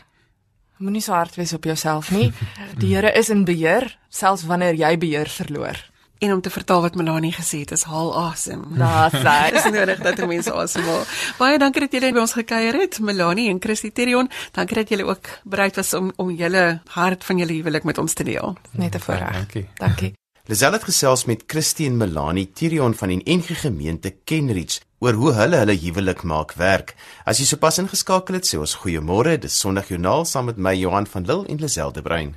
Moenie 0.79 1.01
so 1.01 1.13
hard 1.13 1.35
wees 1.35 1.53
op 1.53 1.65
jouself 1.65 2.11
nie. 2.11 2.33
Die 2.81 2.95
Here 2.95 3.13
is 3.13 3.29
in 3.29 3.45
beheer, 3.45 3.99
selfs 4.09 4.47
wanneer 4.47 4.75
jy 4.75 4.99
beheer 4.99 5.29
verloor 5.29 5.92
en 6.23 6.33
om 6.33 6.41
te 6.41 6.51
vertaal 6.51 6.85
wat 6.87 6.95
Melanie 6.95 7.33
gesê 7.35 7.63
het 7.65 7.75
is 7.75 7.83
haal 7.91 8.13
asem. 8.19 8.63
Daar's 8.83 9.19
dit. 9.19 9.57
Dis 9.57 9.69
nodig 9.75 10.03
dat 10.05 10.23
mense 10.27 10.53
asemhaal. 10.53 11.05
Baie 11.39 11.59
dankie 11.59 11.83
dat 11.87 11.97
julle 11.99 12.13
by 12.15 12.23
ons 12.23 12.37
gekuier 12.39 12.79
het, 12.79 12.99
Melanie 13.03 13.49
en 13.51 13.61
Christy 13.61 13.91
Terion. 13.91 14.31
Dankie 14.55 14.79
dat 14.79 14.93
julle 14.95 15.09
ook 15.11 15.31
bereid 15.45 15.79
was 15.81 15.95
om 15.99 16.13
om 16.23 16.31
julle 16.31 16.81
hart 16.95 17.25
van 17.25 17.43
julle 17.43 17.59
huwelik 17.59 17.89
met 17.89 17.99
ons 17.99 18.15
te 18.15 18.25
deel. 18.25 18.57
Net 18.71 18.95
'n 18.95 19.03
voorreg. 19.07 19.33
Dankie. 19.33 19.67
Dankie. 19.75 20.13
Lisel 20.51 20.73
het 20.73 20.85
gesels 20.85 21.25
met 21.25 21.43
Christy 21.47 21.87
en 21.87 21.97
Melanie 21.97 22.51
Terion 22.53 22.95
van 22.95 23.09
die 23.09 23.23
NG 23.25 23.61
Gemeente 23.61 24.11
Kenridge 24.25 24.81
oor 24.99 25.13
hoe 25.13 25.33
hulle 25.33 25.57
hulle 25.57 25.77
huwelik 25.79 26.23
maak 26.23 26.55
werk. 26.55 26.95
As 27.25 27.39
jy 27.39 27.47
sopas 27.47 27.79
ingeskakel 27.79 28.35
het, 28.35 28.47
sê 28.47 28.59
ons 28.59 28.79
goeiemôre. 28.83 29.39
Dis 29.39 29.59
Sondagjoernaal 29.59 30.25
saam 30.25 30.51
met 30.51 30.59
my 30.59 30.75
Johan 30.75 31.07
van 31.07 31.27
Lille 31.27 31.47
en 31.47 31.63
Lisel 31.63 31.93
de 31.93 32.03
Bruin. 32.03 32.35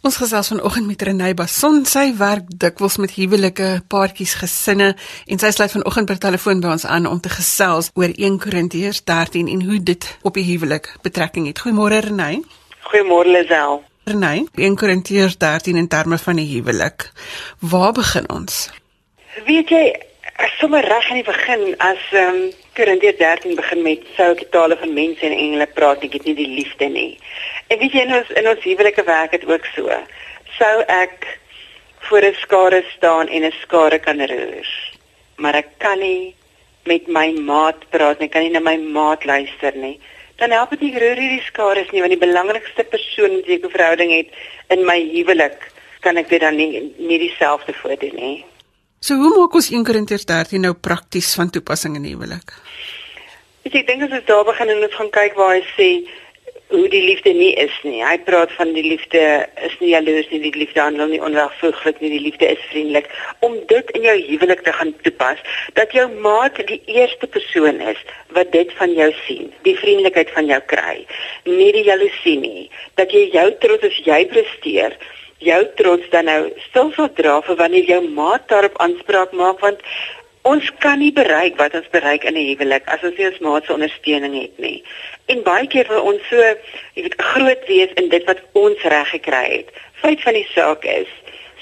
Ons 0.00 0.16
gesels 0.16 0.48
vanoggend 0.48 0.86
met 0.86 1.02
Renée 1.02 1.34
Bason. 1.36 1.82
Sy 1.84 2.14
werk 2.16 2.46
dikwels 2.62 2.94
met 2.96 3.10
huwelike, 3.18 3.66
paartjies, 3.92 4.32
gesinne 4.40 4.94
en 5.28 5.40
sy 5.42 5.50
sluit 5.52 5.74
vanoggend 5.74 6.08
per 6.08 6.16
telefoon 6.22 6.62
by 6.64 6.70
ons 6.72 6.86
aan 6.88 7.04
om 7.10 7.20
te 7.20 7.28
gesels 7.28 7.90
oor 8.00 8.08
1 8.08 8.38
Korintiërs 8.40 9.02
13 9.04 9.50
en 9.52 9.66
hoe 9.68 9.76
dit 9.90 10.06
op 10.24 10.40
die 10.40 10.46
huwelik 10.46 10.88
betrekking 11.04 11.50
het. 11.50 11.60
Goeiemôre 11.60 12.00
Renée. 12.06 12.40
Goeiemôre 12.88 13.28
Lisel. 13.28 13.82
Renée, 14.08 14.46
1 14.56 14.80
Korintiërs 14.80 15.36
13 15.36 15.76
in 15.76 15.88
terme 15.92 16.16
van 16.18 16.40
die 16.40 16.48
huwelik. 16.48 17.10
Waar 17.60 17.92
begin 17.92 18.24
ons? 18.32 18.70
Weet 19.44 19.68
jy, 19.68 19.84
sommer 20.56 20.80
reg 20.80 21.12
aan 21.12 21.20
die 21.20 21.28
begin 21.28 21.74
as 21.76 22.08
ehm 22.16 22.40
um, 22.40 22.50
Korintiërs 22.72 23.20
13 23.20 23.60
begin 23.60 23.84
met 23.84 24.08
sou 24.16 24.32
ek 24.32 24.46
tale 24.54 24.80
van 24.80 24.96
mense 24.96 25.28
en 25.28 25.36
engele 25.36 25.68
praat, 25.76 26.08
ek 26.08 26.16
het 26.16 26.24
nie 26.24 26.38
die 26.38 26.52
liefde 26.56 26.88
nie. 26.88 27.18
En 27.70 27.78
weet 27.78 27.92
jy 27.94 28.02
in 28.02 28.14
ons 28.16 28.30
in 28.34 28.48
ons 28.50 28.64
huwelike 28.66 29.02
werk 29.06 29.34
het 29.36 29.46
ook 29.46 29.66
so. 29.76 29.96
Sou 30.58 30.76
ek 30.90 31.26
voor 32.08 32.26
'n 32.26 32.34
skare 32.42 32.82
staan 32.96 33.28
en 33.28 33.44
'n 33.46 33.54
skare 33.62 33.98
kan 33.98 34.18
roer, 34.18 34.68
maar 35.36 35.54
ek 35.54 35.68
kan 35.78 35.98
nie 35.98 36.34
met 36.84 37.06
my 37.06 37.30
maat 37.32 37.88
praat 37.90 38.18
nie, 38.18 38.28
kan 38.28 38.42
nie 38.42 38.50
na 38.50 38.60
my 38.60 38.76
maat 38.76 39.24
luister 39.24 39.76
nie. 39.76 40.00
Dan 40.36 40.50
help 40.50 40.70
dit 40.70 40.80
nie 40.80 40.98
roer 40.98 41.16
hierdie 41.16 41.46
skare 41.46 41.86
nie, 41.92 42.00
want 42.00 42.10
die 42.18 42.26
belangrikste 42.26 42.84
persoon 42.84 43.36
met 43.36 43.46
wie 43.46 43.56
ek 43.56 43.64
'n 43.64 43.70
verhouding 43.70 44.10
het 44.10 44.28
in 44.68 44.84
my 44.84 44.98
huwelik, 45.12 45.70
kan 46.00 46.16
ek 46.16 46.28
dit 46.28 46.40
dan 46.40 46.56
nie 46.56 46.92
nie 46.98 47.18
dieselfde 47.18 47.72
voordoen 47.72 48.14
nie. 48.14 48.44
So 49.00 49.14
hoe 49.14 49.38
maak 49.38 49.54
ons 49.54 49.70
1 49.70 49.84
Korintiërs 49.84 50.24
13 50.24 50.60
nou 50.60 50.74
prakties 50.74 51.34
van 51.34 51.50
toepassing 51.50 51.96
in 51.96 52.02
die 52.02 52.14
huwelik? 52.14 52.52
Ek 53.62 53.86
dink 53.86 54.02
as 54.02 54.10
ons 54.10 54.24
daar 54.24 54.44
begin 54.44 54.68
en 54.68 54.82
ons 54.82 54.94
gaan 54.94 55.10
kyk 55.10 55.34
waar 55.34 55.54
hy 55.54 55.64
sê 55.76 56.08
hoe 56.70 56.88
die 56.88 57.02
liefde 57.02 57.32
nie 57.34 57.50
is 57.58 57.74
nie. 57.82 58.00
Hy 58.04 58.16
praat 58.26 58.52
van 58.54 58.72
die 58.76 58.84
liefde 58.86 59.20
is 59.66 59.74
nie 59.82 59.90
jaloers 59.92 60.28
nie, 60.30 60.40
die 60.44 60.54
liefde 60.54 60.82
handel 60.82 61.10
nie 61.10 61.20
onregverdig 61.22 62.02
nie, 62.02 62.12
die 62.14 62.22
liefde 62.28 62.50
is 62.54 62.66
vriendelik. 62.70 63.10
Om 63.46 63.56
dit 63.72 63.90
in 63.98 64.06
jou 64.06 64.16
huwelik 64.28 64.62
te 64.66 64.74
gaan 64.78 64.92
toepas, 65.06 65.42
dat 65.78 65.94
jou 65.96 66.06
maat 66.22 66.60
die 66.70 66.80
eerste 66.94 67.26
persoon 67.26 67.82
is 67.92 68.02
wat 68.36 68.52
dit 68.54 68.74
van 68.78 68.94
jou 68.94 69.10
sien, 69.24 69.50
die 69.66 69.76
vriendelikheid 69.78 70.30
van 70.36 70.50
jou 70.50 70.60
kry, 70.72 71.00
nie 71.50 71.72
die 71.74 71.86
jaloesie 71.88 72.38
nie. 72.38 72.68
Dat 73.00 73.14
jy 73.14 73.26
jou 73.34 73.48
trots 73.64 73.90
as 73.90 73.98
jy 74.06 74.22
presteer, 74.30 74.94
jou 75.40 75.60
trots 75.76 76.06
dan 76.12 76.28
nou 76.28 76.40
stil 76.68 76.90
sal 76.94 77.08
dra 77.16 77.38
vir 77.46 77.56
wanneer 77.56 77.86
jou 77.88 78.00
maat 78.14 78.46
daarop 78.52 78.76
aanspraak 78.84 79.32
maak 79.32 79.62
want 79.64 79.80
ons 80.42 80.70
kan 80.78 80.98
nie 80.98 81.12
bereik 81.12 81.56
wat 81.60 81.74
ons 81.74 81.88
bereik 81.92 82.24
in 82.24 82.36
'n 82.36 82.46
huwelik 82.48 82.86
as 82.86 83.02
ons 83.02 83.16
nie 83.16 83.26
ons 83.26 83.38
maat 83.38 83.64
se 83.64 83.72
ondersteuning 83.72 84.34
het 84.40 84.58
nie. 84.58 84.84
En 85.26 85.42
baie 85.42 85.66
keer 85.66 85.86
wil 85.88 86.02
ons 86.02 86.28
so, 86.28 86.36
jy 86.94 87.02
weet, 87.02 87.14
groot 87.16 87.66
wees 87.66 87.92
in 87.94 88.08
dit 88.08 88.24
wat 88.24 88.40
ons 88.52 88.82
reg 88.82 89.08
gekry 89.08 89.46
het. 89.56 89.68
Feit 89.92 90.20
van 90.22 90.32
die 90.32 90.48
saak 90.54 90.84
is 90.84 91.08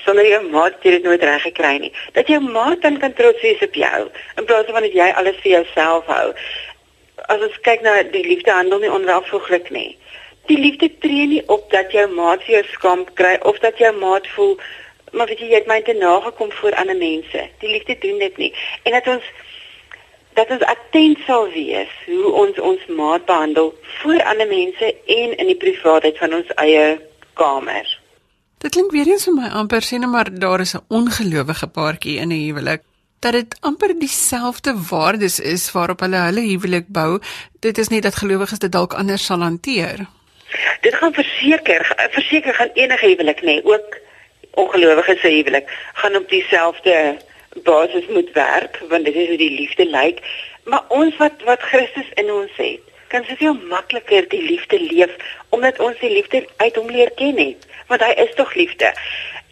sonder 0.04 0.26
jou 0.26 0.42
maat 0.50 0.78
jy 0.82 0.90
dit 0.90 1.02
nooit 1.02 1.22
reg 1.22 1.42
gekry 1.42 1.78
nie. 1.78 1.92
Dat 2.12 2.28
jou 2.30 2.40
maat 2.40 2.82
dan 2.82 2.98
kan 2.98 3.12
trots 3.12 3.42
wees 3.42 3.62
op 3.62 3.74
jou 3.74 4.08
in 4.36 4.44
plaas 4.44 4.70
van 4.70 4.82
dat 4.86 4.92
jy 4.92 5.08
alles 5.20 5.40
vir 5.42 5.52
jouself 5.52 6.06
hou. 6.06 6.32
As 7.28 7.40
ons 7.40 7.60
kyk 7.66 7.82
na 7.82 8.02
die 8.02 8.24
liefde 8.24 8.50
handel 8.54 8.78
nie 8.78 8.92
onwelvoeglik 8.92 9.70
nie. 9.74 9.96
Die 10.48 10.58
liefde 10.58 10.88
tree 11.02 11.26
nie 11.26 11.42
op 11.46 11.70
dat 11.70 11.92
jou 11.92 12.06
maat 12.14 12.44
vir 12.46 12.54
jou 12.60 12.64
skamp 12.72 13.10
kry 13.20 13.36
of 13.42 13.58
dat 13.64 13.78
jou 13.78 13.92
maat 13.98 14.28
voel 14.36 14.56
maar 15.12 15.26
weet 15.26 15.38
jy 15.38 15.50
jy 15.50 15.60
het 15.60 15.66
my 15.70 15.82
te 15.82 15.92
nagekom 15.92 16.52
voor 16.52 16.74
ander 16.74 16.96
mense. 16.96 17.48
Die 17.60 17.70
liefde 17.70 17.96
doen 17.98 18.18
dit 18.18 18.36
nie. 18.36 18.52
En 18.82 18.92
dat 18.92 19.06
ons 19.06 19.24
dat 20.38 20.50
ons 20.54 20.62
attent 20.70 21.18
sal 21.26 21.48
wees 21.50 21.94
hoe 22.06 22.32
ons 22.42 22.58
ons 22.58 22.82
maat 22.86 23.24
behandel 23.26 23.72
voor 24.00 24.22
ander 24.22 24.46
mense 24.46 24.92
en 25.06 25.32
in 25.36 25.46
die 25.50 25.56
privaatheid 25.56 26.18
van 26.18 26.34
ons 26.34 26.52
eie 26.64 26.84
kamer. 27.34 27.88
Dit 28.62 28.74
klink 28.74 28.94
weer 28.94 29.06
eens 29.10 29.26
vir 29.26 29.34
my 29.34 29.48
amper 29.60 29.82
sê 29.86 29.98
net 29.98 30.10
maar 30.10 30.30
daar 30.30 30.60
is 30.60 30.74
'n 30.74 30.84
ongelowige 30.88 31.66
paartjie 31.66 32.18
in 32.22 32.30
'n 32.32 32.44
huwelik 32.46 32.82
dat 33.18 33.32
dit 33.32 33.56
amper 33.60 33.98
dieselfde 33.98 34.74
waardes 34.90 35.40
is 35.40 35.72
waarop 35.72 36.00
hulle 36.00 36.16
hulle 36.16 36.40
huwelik 36.40 36.86
bou. 36.88 37.20
Dit 37.60 37.78
is 37.78 37.88
net 37.88 38.02
dat 38.02 38.14
gelowiges 38.14 38.58
dit 38.58 38.72
dalk 38.72 38.94
anders 38.94 39.24
sal 39.24 39.40
hanteer. 39.40 40.06
Dit 40.80 40.94
gaan 40.94 41.12
verseker, 41.12 41.94
verseker 42.10 42.54
gaan 42.54 42.70
enige 42.74 43.06
huwelik 43.06 43.42
nê, 43.42 43.60
ook 43.64 43.98
ongelowiges 44.50 45.20
se 45.20 45.28
huwelik 45.28 45.70
gaan 45.92 46.16
op 46.16 46.28
dieselfde 46.28 47.16
basis 47.62 48.06
moet 48.06 48.32
werk 48.32 48.80
want 48.88 49.04
dit 49.04 49.14
is 49.14 49.28
hoe 49.28 49.36
die 49.36 49.50
liefde 49.50 49.86
lyk. 49.86 50.20
Maar 50.64 50.84
ons 50.88 51.16
wat 51.16 51.42
wat 51.44 51.60
Christus 51.60 52.10
in 52.14 52.32
ons 52.32 52.50
het 52.56 52.80
kan 53.08 53.24
soveel 53.24 53.54
makliker 53.54 54.28
die 54.28 54.42
liefde 54.42 54.80
leef 54.80 55.16
omdat 55.48 55.78
ons 55.78 55.98
die 56.00 56.12
liefde 56.12 56.44
uit 56.56 56.76
hom 56.76 56.90
leer 56.90 57.10
ken 57.16 57.38
het 57.40 57.66
want 57.88 58.04
hy 58.04 58.12
is 58.24 58.34
tog 58.36 58.54
liefde. 58.54 58.92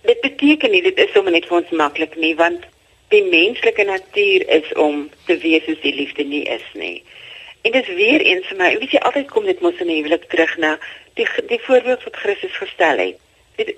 Dit 0.03 0.21
beteken 0.21 0.71
nie 0.71 0.83
dit 0.83 0.99
is 0.99 1.12
sommer 1.12 1.33
net 1.33 1.49
vir 1.49 1.62
ons 1.62 1.76
maklik 1.83 2.17
nie 2.21 2.35
want 2.37 2.67
die 3.15 3.25
menslike 3.31 3.85
natuur 3.85 4.49
is 4.61 4.73
om 4.75 5.07
te 5.26 5.38
wees 5.38 5.65
soos 5.65 5.81
die 5.83 5.95
liefde 5.95 6.25
nie 6.25 6.45
is 6.59 6.67
nie. 6.75 7.05
En 7.62 7.73
dit 7.73 7.88
is 7.88 7.95
weer 7.95 8.21
eens 8.21 8.47
vir 8.50 8.59
my 8.61 8.73
weet 8.79 8.99
jy 8.99 9.05
altyd 9.09 9.31
kom 9.31 9.47
dit 9.49 9.62
mos 9.65 9.79
in 9.81 9.93
die 9.93 10.00
huwelik 10.03 10.29
terug 10.33 10.57
na 10.62 10.76
die 11.19 11.29
die 11.49 11.62
voorbeeld 11.69 12.05
wat 12.05 12.21
Christus 12.25 12.59
gestel 12.61 13.00
het 13.03 13.23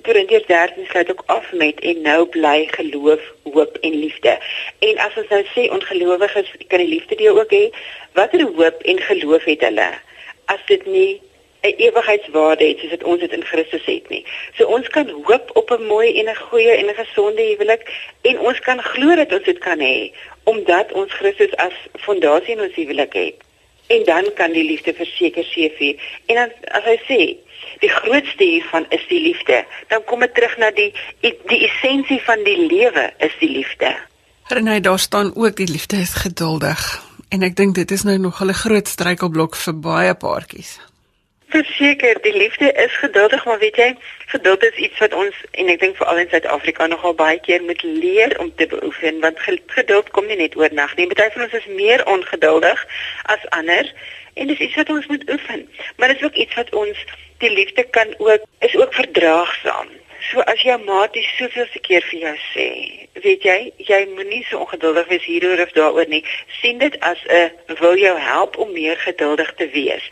Korintiërs 0.03 0.47
13 0.47 0.87
sluit 0.87 1.11
ook 1.11 1.23
af 1.27 1.53
met 1.53 1.81
en 1.81 2.01
nou 2.03 2.27
bly 2.27 2.69
geloof, 2.71 3.21
hoop 3.43 3.77
en 3.81 3.95
liefde. 3.95 4.39
En 4.79 4.99
as 4.99 5.17
ons 5.17 5.29
nou 5.29 5.45
sê 5.55 5.71
ongelowiges 5.71 6.51
kan 6.67 6.79
die 6.79 6.89
liefde 6.89 7.15
deel 7.15 7.39
ook 7.39 7.53
hê, 7.55 7.65
watter 8.13 8.43
hoop 8.43 8.83
en 8.83 8.99
geloof 8.99 9.45
het 9.45 9.61
hulle 9.61 9.91
as 10.49 10.61
dit 10.67 10.87
nie 10.87 11.21
'n 11.63 11.75
ewigheidswaarde 11.87 12.65
het 12.65 12.79
soos 12.79 12.91
dit 12.91 13.05
ons 13.05 13.21
dit 13.21 13.33
in 13.33 13.45
Christus 13.45 13.85
het 13.85 14.09
nie. 14.09 14.25
So 14.57 14.67
ons 14.77 14.89
kan 14.89 15.09
hoop 15.09 15.51
op 15.61 15.71
'n 15.71 15.87
mooi 15.93 16.09
en 16.21 16.29
'n 16.31 16.43
goeie 16.49 16.71
en 16.71 16.87
'n 16.87 17.01
gesonde 17.05 17.43
huwelik 17.43 17.83
en 18.23 18.41
ons 18.41 18.59
kan 18.61 18.83
glo 18.83 19.15
dat 19.15 19.33
ons 19.33 19.45
dit 19.45 19.59
kan 19.59 19.79
hê 19.79 20.13
omdat 20.45 20.93
ons 20.93 21.13
Christus 21.13 21.57
as 21.57 21.77
fondasie 21.93 22.55
in 22.55 22.61
ons 22.61 22.75
huwelik 22.75 23.13
het. 23.13 23.48
En 23.89 24.05
dan 24.05 24.31
kan 24.37 24.53
die 24.53 24.65
liefde 24.65 24.95
verseker 24.95 25.45
seëvier. 25.45 25.97
En 26.27 26.35
dan 26.35 26.51
as 26.77 26.85
hy 26.85 26.99
sê 27.09 27.21
die 27.83 27.91
grootste 27.91 28.45
hiervan 28.45 28.87
is 28.95 29.05
die 29.09 29.21
liefde. 29.23 29.65
Dan 29.89 30.05
kom 30.05 30.21
dit 30.21 30.35
terug 30.35 30.57
na 30.59 30.71
die 30.77 30.93
die 31.23 31.61
essensie 31.69 32.21
van 32.27 32.45
die 32.45 32.59
lewe 32.67 33.11
is 33.25 33.35
die 33.41 33.51
liefde. 33.51 33.95
Renai, 34.49 34.81
daar 34.81 34.99
staan 34.99 35.35
ook 35.37 35.57
die 35.57 35.69
liefde 35.69 35.97
is 35.97 36.15
geduldig. 36.25 36.85
En 37.29 37.43
ek 37.45 37.57
dink 37.57 37.75
dit 37.77 37.91
is 37.91 38.03
nou 38.09 38.19
nog 38.19 38.41
'n 38.41 38.53
groot 38.53 38.89
struikelblok 38.89 39.57
vir 39.57 39.75
baie 39.81 40.15
paartjies. 40.15 40.79
Verseker, 41.49 42.19
die 42.23 42.37
liefde 42.37 42.73
is 42.73 42.97
geduldig, 42.97 43.45
maar 43.45 43.59
weet 43.59 43.77
jy, 43.77 43.97
geduld 44.27 44.63
is 44.63 44.75
iets 44.77 44.99
wat 44.99 45.15
ons 45.17 45.37
en 45.51 45.71
ek 45.73 45.81
dink 45.81 45.97
veral 45.97 46.21
in 46.21 46.29
Suid-Afrika 46.29 46.87
nogal 46.87 47.15
baie 47.17 47.39
keer 47.41 47.63
moet 47.65 47.83
leer 47.83 48.35
om 48.43 48.51
te 48.55 48.67
beoefen, 48.69 49.21
want 49.25 49.41
geduld 49.77 50.11
kom 50.13 50.29
nie 50.29 50.37
net 50.37 50.57
oornag 50.61 50.93
nie. 50.97 51.07
Party 51.09 51.31
van 51.39 51.47
ons 51.47 51.57
is 51.57 51.71
meer 51.79 52.05
ongeduldig 52.07 52.85
as 53.33 53.49
ander 53.57 53.89
en 54.35 54.53
dis 54.53 54.61
iets 54.67 54.77
wat 54.83 54.93
ons 54.93 55.07
moet 55.07 55.25
oefen. 55.31 55.65
Maar 55.97 56.13
dit 56.13 56.21
is 56.21 56.29
ook 56.29 56.37
iets 56.45 56.61
wat 56.61 56.75
ons 56.83 57.01
die 57.39 57.51
liefde 57.55 57.87
kan 57.97 58.13
ook 58.19 58.45
is 58.69 58.77
ook 58.77 58.95
verdraagsaam. 58.95 59.89
So 60.21 60.41
as 60.41 60.61
jou 60.67 60.77
maat 60.85 61.13
die 61.15 61.27
soveelste 61.37 61.79
keer 61.79 62.03
vir 62.11 62.21
jou 62.21 62.35
sê, 62.53 62.67
weet 63.23 63.45
jy, 63.47 63.59
jy 63.87 64.01
moenie 64.17 64.43
so 64.49 64.59
ongeduldig 64.65 65.07
wees 65.13 65.27
hieroor 65.31 65.63
of 65.63 65.75
daaroor 65.77 66.09
nie. 66.11 66.25
sien 66.61 66.79
dit 66.79 67.01
as 67.01 67.19
'n 67.29 67.77
wil 67.79 67.97
jou 67.97 68.19
help 68.19 68.59
om 68.59 68.73
meer 68.73 68.97
geduldig 68.97 69.55
te 69.55 69.69
wees. 69.69 70.05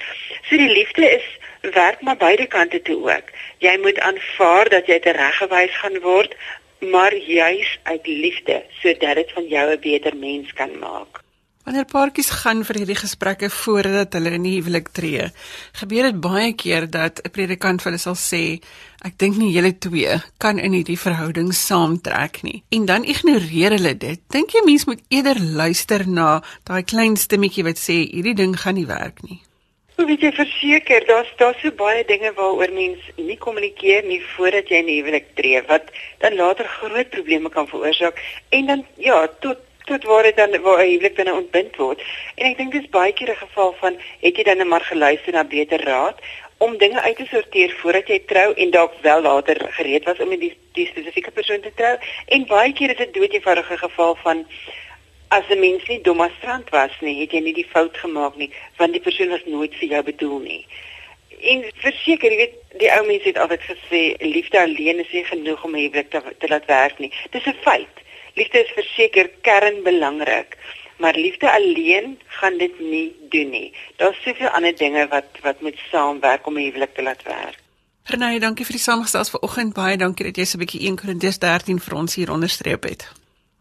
So 0.48 0.56
die 0.56 0.70
liefde 0.70 1.10
is 1.10 1.26
werk 1.74 2.00
maar 2.00 2.16
beide 2.16 2.46
kante 2.46 2.82
toe 2.82 3.00
ook. 3.10 3.26
Jy 3.58 3.78
moet 3.82 3.98
aanvaar 3.98 4.68
dat 4.68 4.86
jy 4.86 4.98
tereggewys 4.98 5.76
gaan 5.76 6.00
word, 6.00 6.34
maar 6.78 7.14
juis 7.14 7.78
uit 7.82 8.06
liefde 8.06 8.62
sodat 8.82 9.14
dit 9.14 9.32
van 9.32 9.46
jou 9.46 9.70
'n 9.70 9.80
beter 9.80 10.16
mens 10.16 10.52
kan 10.52 10.78
maak. 10.78 11.25
Wanneer 11.66 11.88
paartjies 11.90 12.28
gaan 12.30 12.60
vir 12.62 12.76
hierdie 12.78 12.94
gesprekke 12.94 13.48
voordat 13.50 14.12
hulle 14.14 14.30
in 14.36 14.44
die 14.46 14.52
huwelik 14.60 14.92
tree, 14.94 15.24
gebeur 15.80 16.06
dit 16.06 16.20
baie 16.22 16.52
keer 16.54 16.84
dat 16.86 17.18
'n 17.18 17.32
predikant 17.34 17.82
vir 17.82 17.90
hulle 17.90 17.98
sal 17.98 18.14
sê, 18.14 18.62
"Ek 19.02 19.18
dink 19.18 19.36
nie 19.36 19.50
julle 19.50 19.72
twee 19.74 20.22
kan 20.38 20.60
in 20.60 20.72
hierdie 20.78 20.98
verhouding 21.06 21.50
saamtrek 21.52 22.42
nie." 22.42 22.62
En 22.70 22.86
dan 22.86 23.02
ignoreer 23.02 23.72
hulle 23.78 23.98
dit. 23.98 24.20
Dink 24.30 24.50
jy 24.50 24.62
mens 24.64 24.84
moet 24.86 25.02
eerder 25.10 25.40
luister 25.40 26.08
na 26.08 26.40
daai 26.64 26.84
klein 26.84 27.16
stemmetjie 27.16 27.64
wat 27.64 27.78
sê, 27.78 27.96
"Hierdie 28.14 28.34
ding 28.34 28.54
gaan 28.56 28.74
nie 28.74 28.86
werk 28.86 29.22
nie." 29.22 29.40
Hoe 29.96 30.06
weet 30.06 30.20
jy 30.20 30.32
verseker 30.32 31.06
daar's 31.06 31.32
daar 31.36 31.56
so 31.62 31.70
baie 31.72 32.04
dinge 32.04 32.32
waaroor 32.36 32.72
mens 32.72 33.00
nie 33.16 33.38
kommunikeer 33.38 34.04
nie 34.04 34.22
voordat 34.36 34.68
jy 34.68 34.76
in 34.76 34.86
die 34.86 35.00
huwelik 35.02 35.34
tree 35.34 35.62
wat 35.66 35.90
dan 36.18 36.36
later 36.36 36.66
groot 36.68 37.10
probleme 37.10 37.48
kan 37.48 37.66
veroorsaak 37.66 38.20
en 38.50 38.66
dan 38.66 38.84
ja, 38.96 39.26
tot 39.40 39.65
tot 39.86 40.04
waar 40.04 40.22
dit 40.22 40.36
dan 40.36 40.56
waar 40.62 40.78
hy 40.82 40.88
huwelik 40.92 41.14
binne 41.14 41.34
ontbind 41.34 41.76
word. 41.76 42.02
En 42.34 42.50
ek 42.50 42.58
dink 42.58 42.72
dis 42.72 42.88
baie 42.90 43.12
keer 43.12 43.30
'n 43.30 43.44
geval 43.46 43.74
van 43.80 43.98
het 44.20 44.36
jy 44.36 44.44
dan 44.44 44.68
maar 44.68 44.84
geluister 44.84 45.32
na 45.32 45.44
beter 45.44 45.80
raad 45.84 46.18
om 46.58 46.78
dinge 46.78 47.00
uit 47.00 47.16
te 47.16 47.26
sorteer 47.30 47.74
voordat 47.80 48.08
jy 48.08 48.18
trou 48.26 48.54
en 48.54 48.70
dalk 48.70 48.92
wel 49.02 49.20
later 49.22 49.56
gereed 49.78 50.04
was 50.04 50.18
om 50.18 50.28
met 50.28 50.40
die 50.40 50.54
die 50.72 50.86
spesifieke 50.86 51.30
persoon 51.30 51.60
te 51.60 51.72
trou. 51.74 51.96
En 52.26 52.46
baie 52.46 52.72
keer 52.72 52.90
is 52.90 52.96
dit 52.96 53.14
doodjevoudige 53.14 53.78
geval 53.78 54.16
van 54.22 54.46
as 55.28 55.44
'n 55.48 55.58
mens 55.60 55.86
nie 55.88 56.00
dom 56.00 56.20
as 56.20 56.32
strand 56.38 56.68
was 56.70 56.94
nie, 57.00 57.20
het 57.20 57.32
jy 57.32 57.40
nie 57.40 57.54
die 57.54 57.70
fout 57.70 57.96
gemaak 57.96 58.36
nie, 58.36 58.50
want 58.76 58.92
die 58.92 59.00
persoon 59.00 59.28
was 59.28 59.44
nooit 59.44 59.74
vir 59.74 59.88
jou 59.88 60.02
bedoel 60.02 60.38
nie. 60.38 60.66
En 61.40 61.64
verseker, 61.74 62.30
jy 62.30 62.36
weet, 62.36 62.54
die 62.78 62.92
ou 62.92 63.06
mense 63.06 63.28
het 63.28 63.38
altyd 63.38 63.62
gesê 63.62 64.02
liefde 64.20 64.60
alleen 64.60 64.98
is 64.98 65.12
nie 65.12 65.24
genoeg 65.24 65.64
om 65.64 65.74
'n 65.74 65.78
huwelik 65.78 66.10
te, 66.10 66.22
te 66.38 66.48
laat 66.48 66.66
werk 66.66 66.98
nie. 66.98 67.12
Dis 67.30 67.46
'n 67.46 67.56
feit. 67.60 67.96
Liefde 68.36 68.60
is 68.64 68.72
verseker 68.76 69.30
kernbelangrik, 69.40 70.56
maar 71.00 71.14
liefde 71.16 71.48
alleen 71.52 72.18
gaan 72.38 72.58
dit 72.58 72.80
nie 72.80 73.16
doen 73.32 73.50
nie. 73.50 73.68
Daar's 73.96 74.22
soveel 74.22 74.48
ander 74.48 74.76
dinge 74.76 75.06
wat 75.08 75.40
wat 75.42 75.60
moet 75.60 75.78
saamwerk 75.90 76.46
om 76.46 76.58
'n 76.58 76.66
huwelik 76.68 76.94
te 76.94 77.02
laat 77.02 77.22
werk. 77.22 77.58
Renée, 78.04 78.38
dankie 78.38 78.64
vir 78.64 78.76
die 78.76 78.82
samestelling 78.82 79.28
vanoggend. 79.28 79.72
Baie 79.74 79.96
dankie 79.96 80.24
dat 80.24 80.36
jy 80.36 80.44
so 80.44 80.58
'n 80.58 80.64
bietjie 80.64 80.80
1 80.86 80.96
Korintiërs 80.96 81.38
13 81.38 81.80
vir 81.80 81.94
ons 81.94 82.14
hier 82.14 82.30
onderstreep 82.30 82.82
het. 82.82 83.08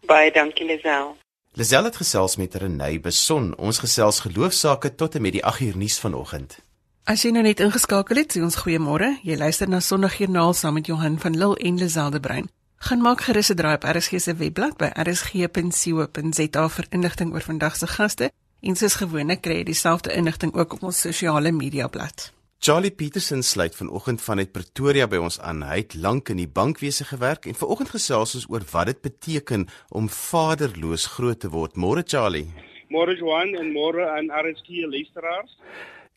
Baie 0.05 0.31
dankie 0.31 0.65
Lisel. 0.65 1.17
Lisel 1.53 1.83
het 1.83 1.95
gesels 1.95 2.35
met 2.35 2.55
Renée 2.55 2.99
Beson. 2.99 3.57
Ons 3.57 3.79
gesels 3.79 4.19
geloofsaake 4.19 4.95
tot 4.95 5.15
en 5.15 5.21
met 5.21 5.31
die 5.31 5.45
8 5.45 5.59
uur 5.59 5.77
nuus 5.77 5.99
vanoggend. 5.99 6.59
As 7.03 7.21
jy 7.21 7.31
nou 7.31 7.43
net 7.43 7.59
ingeskakel 7.59 8.17
het, 8.17 8.33
sê 8.33 8.41
ons 8.41 8.55
goeiemôre. 8.55 9.19
Jy 9.23 9.37
luister 9.37 9.69
na 9.69 9.79
Sondagjoernaal 9.79 10.53
saam 10.53 10.73
met 10.73 10.85
Johan 10.85 11.19
van 11.19 11.37
Lille 11.37 11.57
en 11.57 11.77
Liselde 11.77 12.19
Brein. 12.19 12.49
Gaan 12.77 13.01
maak 13.01 13.21
gerus 13.21 13.49
'n 13.49 13.55
draai 13.55 13.75
op 13.75 13.83
RSG 13.83 14.19
se 14.19 14.35
webblad 14.35 14.77
by 14.77 14.89
rsg.co.za 14.93 16.69
vir 16.69 16.85
inligting 16.89 17.33
oor 17.33 17.41
vandag 17.41 17.75
se 17.75 17.87
gaste 17.87 18.31
en 18.61 18.75
soos 18.75 18.95
gewoonlik 18.95 19.41
kry 19.41 19.55
jy 19.61 19.63
dieselfde 19.63 20.13
inligting 20.13 20.53
ook 20.53 20.73
op 20.73 20.83
ons 20.83 21.01
sosiale 21.01 21.51
media 21.51 21.87
blad. 21.87 22.33
Charlie 22.59 22.91
Petersen 22.91 23.43
sluit 23.43 23.75
vanoggend 23.75 24.21
vanuit 24.21 24.51
Pretoria 24.51 25.07
by 25.07 25.19
ons 25.21 25.39
aan. 25.39 25.61
Hy 25.61 25.83
het 25.83 25.93
lank 25.93 26.29
in 26.29 26.37
die 26.37 26.47
bankwese 26.47 27.05
gewerk 27.05 27.45
en 27.45 27.55
vanoggend 27.55 27.89
gesels 27.89 28.35
ons 28.35 28.47
oor 28.49 28.63
wat 28.71 28.85
dit 28.85 29.01
beteken 29.01 29.67
om 29.89 30.09
vaderloos 30.09 31.05
groot 31.05 31.39
te 31.39 31.49
word. 31.49 31.75
Môre 31.75 32.01
Charlie. 32.01 32.47
Môre 32.89 33.17
Johan 33.17 33.53
en 33.59 33.69
môre 33.73 34.09
aan 34.09 34.31
RSG 34.33 34.87
luisteraars. 34.89 35.57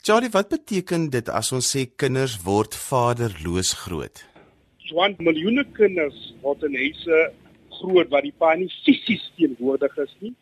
Charlie, 0.02 0.30
wat 0.30 0.48
beteken 0.48 1.10
dit 1.10 1.28
as 1.28 1.52
ons 1.52 1.68
sê 1.76 1.84
kinders 1.96 2.38
word 2.44 2.74
vaderloos 2.74 3.72
groot? 3.84 4.24
Johan, 4.88 5.16
miljoene 5.20 5.64
kinders 5.76 6.16
word 6.42 6.62
in 6.64 6.76
huise 6.78 7.22
groot 7.78 8.08
waar 8.12 8.24
die 8.24 8.34
pa 8.42 8.54
nie 8.56 8.70
fisies 8.84 9.24
teenwoordig 9.36 9.96
is 10.04 10.14
nie 10.24 10.34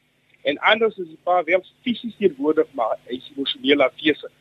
en 0.47 0.61
anders 0.71 0.99
is 1.03 1.09
die 1.11 1.23
pa 1.27 1.41
wel 1.49 1.65
fisies 1.87 2.15
teenwoordig 2.21 2.69
maar 2.79 2.95
hy 3.09 3.19
is 3.19 3.31
emosioneel 3.35 3.83
afwesig. 3.83 4.33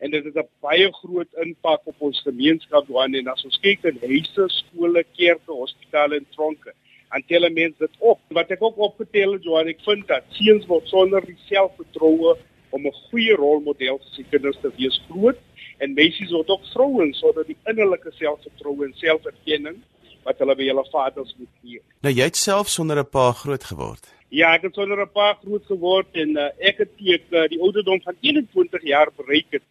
En 0.00 0.10
dit 0.10 0.24
het 0.24 0.36
'n 0.36 0.48
baie 0.66 0.88
groot 0.92 1.32
impak 1.44 1.86
op 1.86 2.02
ons 2.08 2.22
gemeenskap 2.26 2.88
Johan 2.88 3.14
en 3.14 3.28
as 3.28 3.44
ons 3.44 3.60
kyk 3.60 3.84
in 3.84 3.98
huise, 4.02 4.44
skole, 4.48 5.04
kerke, 5.16 5.52
hospitale 5.52 6.16
en 6.16 6.26
tronke 6.30 6.72
en 7.14 7.22
tel 7.26 7.50
mense 7.50 7.78
dit 7.78 7.96
op. 7.98 8.18
Wat 8.28 8.50
ek 8.50 8.62
ook 8.62 8.78
opgetel 8.78 9.32
het 9.32 9.44
Johan, 9.44 9.68
ek 9.68 9.82
vind 9.84 10.06
dat 10.08 10.24
seuns 10.28 10.66
word 10.66 10.88
sonder 10.88 11.22
selfvertroue 11.46 12.36
om 12.70 12.86
'n 12.86 12.98
goeie 13.10 13.34
rolmodel 13.34 13.98
vir 13.98 14.10
sy 14.16 14.24
kinders 14.30 14.58
te 14.62 14.70
wees 14.76 15.00
groot 15.08 15.38
en 15.80 15.96
meisies 15.96 16.32
word 16.34 16.50
ook 16.52 16.66
vrouens 16.74 17.18
sodat 17.22 17.48
die 17.48 17.58
innerlike 17.70 18.12
selfvertroue 18.18 18.86
en 18.86 18.94
selferkenning 19.00 19.80
wat 20.26 20.40
hulle 20.42 20.56
by 20.56 20.66
hulle 20.68 20.84
vaders 20.92 21.32
moet 21.38 21.52
hê. 21.64 21.80
Nou 22.04 22.12
jy 22.12 22.28
het 22.28 22.36
self 22.36 22.68
sonder 22.68 23.00
'n 23.00 23.08
pa 23.08 23.32
groot 23.32 23.64
geword. 23.64 24.04
Ja, 24.28 24.52
ek 24.54 24.68
het 24.68 24.74
sonder 24.74 25.00
'n 25.00 25.12
pa 25.12 25.32
groot 25.42 25.64
geword 25.66 26.08
en 26.12 26.36
uh, 26.36 26.50
ek 26.58 26.78
het 26.84 26.96
teek 26.96 27.24
uh, 27.30 27.48
die 27.48 27.60
ouderdom 27.60 28.00
van 28.02 28.16
21 28.20 28.82
jaar 28.84 29.08
bereik 29.16 29.50
het. 29.50 29.66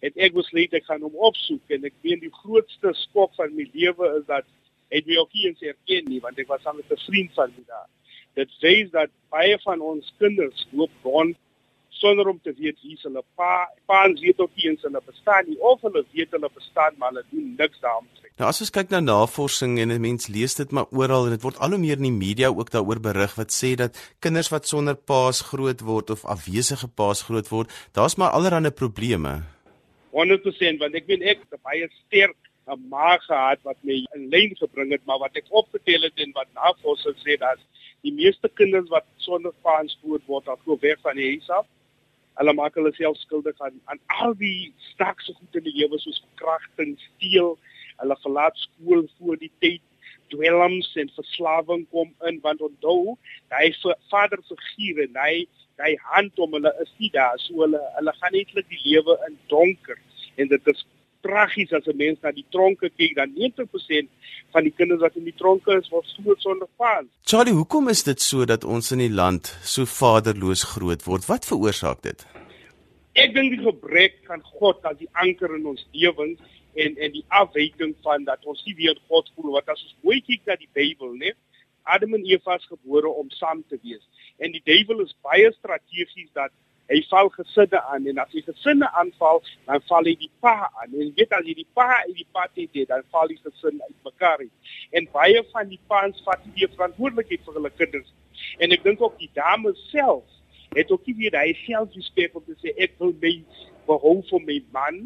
Het 0.00 0.16
ek 0.16 0.32
besluit 0.34 0.72
ek 0.72 0.84
gaan 0.84 1.02
hom 1.02 1.14
opsoek 1.14 1.62
en 1.68 1.84
ek 1.84 1.94
weet 2.02 2.20
die 2.20 2.36
grootste 2.42 2.90
skok 3.04 3.34
van 3.36 3.54
my 3.54 3.68
lewe 3.72 4.18
is 4.18 4.26
dat 4.26 4.44
het 4.90 5.06
my 5.06 5.16
ook 5.16 5.32
nie 5.32 5.46
eens 5.46 5.60
herken 5.60 6.08
nie 6.08 6.20
want 6.20 6.38
ek 6.38 6.48
was 6.48 6.62
saam 6.62 6.76
met 6.76 6.90
'n 6.90 7.04
vriend 7.06 7.32
van 7.34 7.52
my 7.56 7.64
daar. 7.66 7.88
Dit 8.34 8.50
sê 8.62 8.90
dat 8.90 9.10
baie 9.30 9.58
van 9.62 9.80
ons 9.80 10.12
kinders 10.18 10.66
loop 10.72 10.90
rond 11.04 11.36
sonder 12.02 12.28
om 12.32 12.38
te 12.42 12.52
weet 12.58 12.78
wie 12.82 12.98
hulle 13.04 13.22
pa 13.38 13.52
paans 13.90 14.20
weet 14.24 14.40
ook 14.42 14.52
nie 14.58 14.68
eens 14.70 14.82
hulle 14.86 15.02
bestaan 15.06 15.48
nie 15.48 15.58
of 15.72 15.80
hulle 15.86 16.02
weet 16.16 16.34
hulle 16.36 16.50
bestaan 16.58 16.98
maar 16.98 17.12
hulle 17.12 17.24
doen 17.30 17.54
niks 17.58 17.80
daaroor. 17.84 18.28
Nou 18.40 18.48
as 18.48 18.62
ons 18.64 18.72
kyk 18.74 18.92
na 18.92 19.00
navorsing 19.04 19.78
en 19.82 19.92
'n 19.94 20.04
mens 20.08 20.28
lees 20.34 20.54
dit 20.60 20.70
maar 20.76 20.88
oral 21.00 21.26
en 21.26 21.34
dit 21.36 21.46
word 21.46 21.58
al 21.58 21.74
hoe 21.74 21.82
meer 21.84 22.00
in 22.00 22.08
die 22.08 22.20
media 22.26 22.48
ook 22.48 22.70
daaroor 22.74 23.00
berig 23.08 23.34
wat 23.40 23.50
sê 23.60 23.74
dat 23.82 23.98
kinders 24.24 24.52
wat 24.54 24.68
sonder 24.68 24.96
paas 25.12 25.42
groot 25.50 25.80
word 25.80 26.10
of 26.10 26.24
afwesige 26.36 26.88
paas 27.00 27.22
groot 27.28 27.48
word, 27.48 27.68
daar's 27.92 28.16
maar 28.16 28.32
allerlei 28.38 28.70
probleme. 28.70 29.42
100% 30.12 30.80
want 30.82 30.94
ek 30.94 31.06
weet 31.10 31.22
ek 31.22 31.44
het 31.50 31.62
baie 31.62 31.88
sterk 32.04 32.40
'n 32.72 32.88
ma 32.88 33.18
gehad 33.18 33.60
wat 33.68 33.78
my 33.82 33.96
in 34.16 34.28
lyn 34.32 34.56
gebring 34.56 34.90
het, 34.92 35.04
maar 35.04 35.18
wat 35.18 35.36
ek 35.36 35.46
opgetel 35.50 36.02
het 36.08 36.16
en 36.24 36.32
wat 36.32 36.48
navorsing 36.54 37.16
sê 37.24 37.36
dat 37.38 37.58
die 38.02 38.12
meeste 38.12 38.48
kinders 38.60 38.88
wat 38.88 39.06
sonder 39.16 39.52
paas 39.62 39.98
groot 40.02 40.24
word, 40.26 40.48
al 40.48 40.60
gou 40.64 40.76
weg 40.80 40.98
van 41.02 41.16
die 41.16 41.30
huis 41.32 41.48
af 41.50 41.66
hulle 42.42 42.54
maak 42.58 42.74
hulle 42.78 42.92
self 42.98 43.18
skuldig 43.22 43.58
aan 43.62 43.78
aan 43.92 44.02
al 44.20 44.34
die 44.40 44.72
stakse 44.90 45.34
goed 45.38 45.60
in 45.60 45.66
die 45.68 45.76
lewe 45.78 46.00
soos 46.02 46.20
verkrachting, 46.26 46.96
steel, 47.12 47.54
hulle 48.02 48.18
verlaat 48.26 48.58
skool 48.58 49.06
voor 49.18 49.38
die 49.40 49.52
tyd, 49.64 49.82
dwelms 50.32 50.90
en 51.00 51.10
verslawing 51.16 51.84
kom 51.94 52.12
in 52.28 52.40
want 52.44 52.62
onthou, 52.64 53.16
vir 53.52 53.98
vader 54.10 54.40
figuur 54.48 55.04
en 55.06 55.20
hy 55.24 55.34
hy 55.82 55.94
hand 56.12 56.38
om 56.38 56.52
hulle 56.54 56.70
is 56.82 56.90
nie 57.00 57.10
daar. 57.14 57.38
So 57.42 57.64
hulle 57.64 57.80
hulle 57.96 58.12
gaan 58.20 58.34
netlik 58.36 58.68
die 58.70 58.82
lewe 58.84 59.16
in 59.28 59.38
donker 59.52 59.98
en 60.40 60.50
dit 60.50 60.68
is 60.72 60.84
tragies 61.22 61.72
as 61.72 61.86
'n 61.86 61.96
mens 61.96 62.18
na 62.22 62.32
die 62.32 62.46
tronke 62.50 62.90
kyk 62.90 63.14
dan 63.16 63.32
90% 63.34 64.08
van 64.52 64.62
die 64.64 64.74
kinders 64.76 65.00
wat 65.00 65.16
in 65.16 65.24
die 65.24 65.38
tronke 65.42 65.78
is 65.78 65.88
word 65.88 66.06
groot 66.18 66.40
sonder 66.40 66.68
vader. 66.76 67.08
Charlie, 67.24 67.54
hoekom 67.54 67.88
is 67.88 68.02
dit 68.02 68.20
so 68.20 68.44
dat 68.44 68.64
ons 68.64 68.92
in 68.92 68.98
die 68.98 69.14
land 69.22 69.56
so 69.62 69.84
vaderloos 69.84 70.62
groot 70.74 71.04
word? 71.04 71.26
Wat 71.26 71.46
veroorsaak 71.46 72.02
dit? 72.02 72.26
Ek 73.14 73.34
dink 73.34 73.50
die 73.56 73.64
gebrek 73.64 74.18
van 74.26 74.42
God 74.42 74.84
as 74.84 74.96
die 74.98 75.10
anker 75.12 75.54
in 75.54 75.66
ons 75.66 75.86
lewens 75.92 76.38
en 76.74 76.96
en 76.96 77.12
die 77.12 77.24
afwyking 77.28 77.94
van 78.02 78.24
dat 78.24 78.44
ons 78.44 78.62
nie 78.64 78.74
weer 78.74 78.98
God 79.08 79.30
voel 79.34 79.52
wat 79.58 79.68
as 79.68 79.82
ons 79.82 79.96
mooi 80.02 80.20
kyk 80.20 80.46
na 80.46 80.56
die 80.56 80.70
Bybel, 80.72 81.16
né? 81.20 81.32
Adam 81.84 82.14
en 82.14 82.24
Eva 82.24 82.56
is 82.56 82.66
gebore 82.70 83.08
om 83.08 83.30
saam 83.30 83.64
te 83.68 83.78
wees. 83.82 84.02
En 84.38 84.52
die 84.54 84.62
duiwel 84.64 85.02
is 85.04 85.14
baie 85.22 85.50
strategies 85.58 86.30
dat 86.32 86.52
hy 86.90 87.00
val 87.10 87.30
gesinne 87.36 87.80
aan 87.92 88.06
en 88.10 88.18
as 88.22 88.34
hy 88.34 88.42
gesinne 88.46 88.88
aanval, 88.98 89.42
dan 89.68 89.84
val 89.88 90.10
hy 90.10 90.16
die 90.18 90.30
pa 90.44 90.56
aan. 90.66 90.92
En 90.92 91.14
weet 91.16 91.32
as 91.36 91.46
jy 91.46 91.56
die 91.62 91.68
pa 91.78 91.88
en 92.02 92.12
die 92.18 92.28
pa 92.34 92.48
het, 92.52 92.88
dan 92.88 93.06
val 93.14 93.30
die 93.30 93.38
gesin 93.44 93.80
uitmekaar. 93.86 94.46
En 94.92 95.08
baie 95.14 95.44
van 95.52 95.70
die 95.70 95.80
pa's 95.88 96.20
vat 96.26 96.44
nie 96.52 96.68
verantwoordelikheid 96.74 97.46
vir 97.46 97.58
hulle 97.58 97.72
kinders. 97.78 98.12
En 98.58 98.74
ek 98.74 98.84
dink 98.84 99.02
ook 99.02 99.18
die 99.20 99.30
dames 99.38 99.78
self 99.90 100.26
het 100.74 100.90
ook 100.90 101.06
nie 101.06 101.16
weer 101.16 101.36
hy 101.36 101.52
self 101.64 101.94
respek 101.96 102.36
om 102.36 102.44
te 102.46 102.56
sê 102.60 102.72
ek 102.80 102.94
wil 103.00 103.12
my 103.20 103.34
behou 103.88 104.18
vir 104.30 104.44
my 104.48 104.58
man 104.74 105.00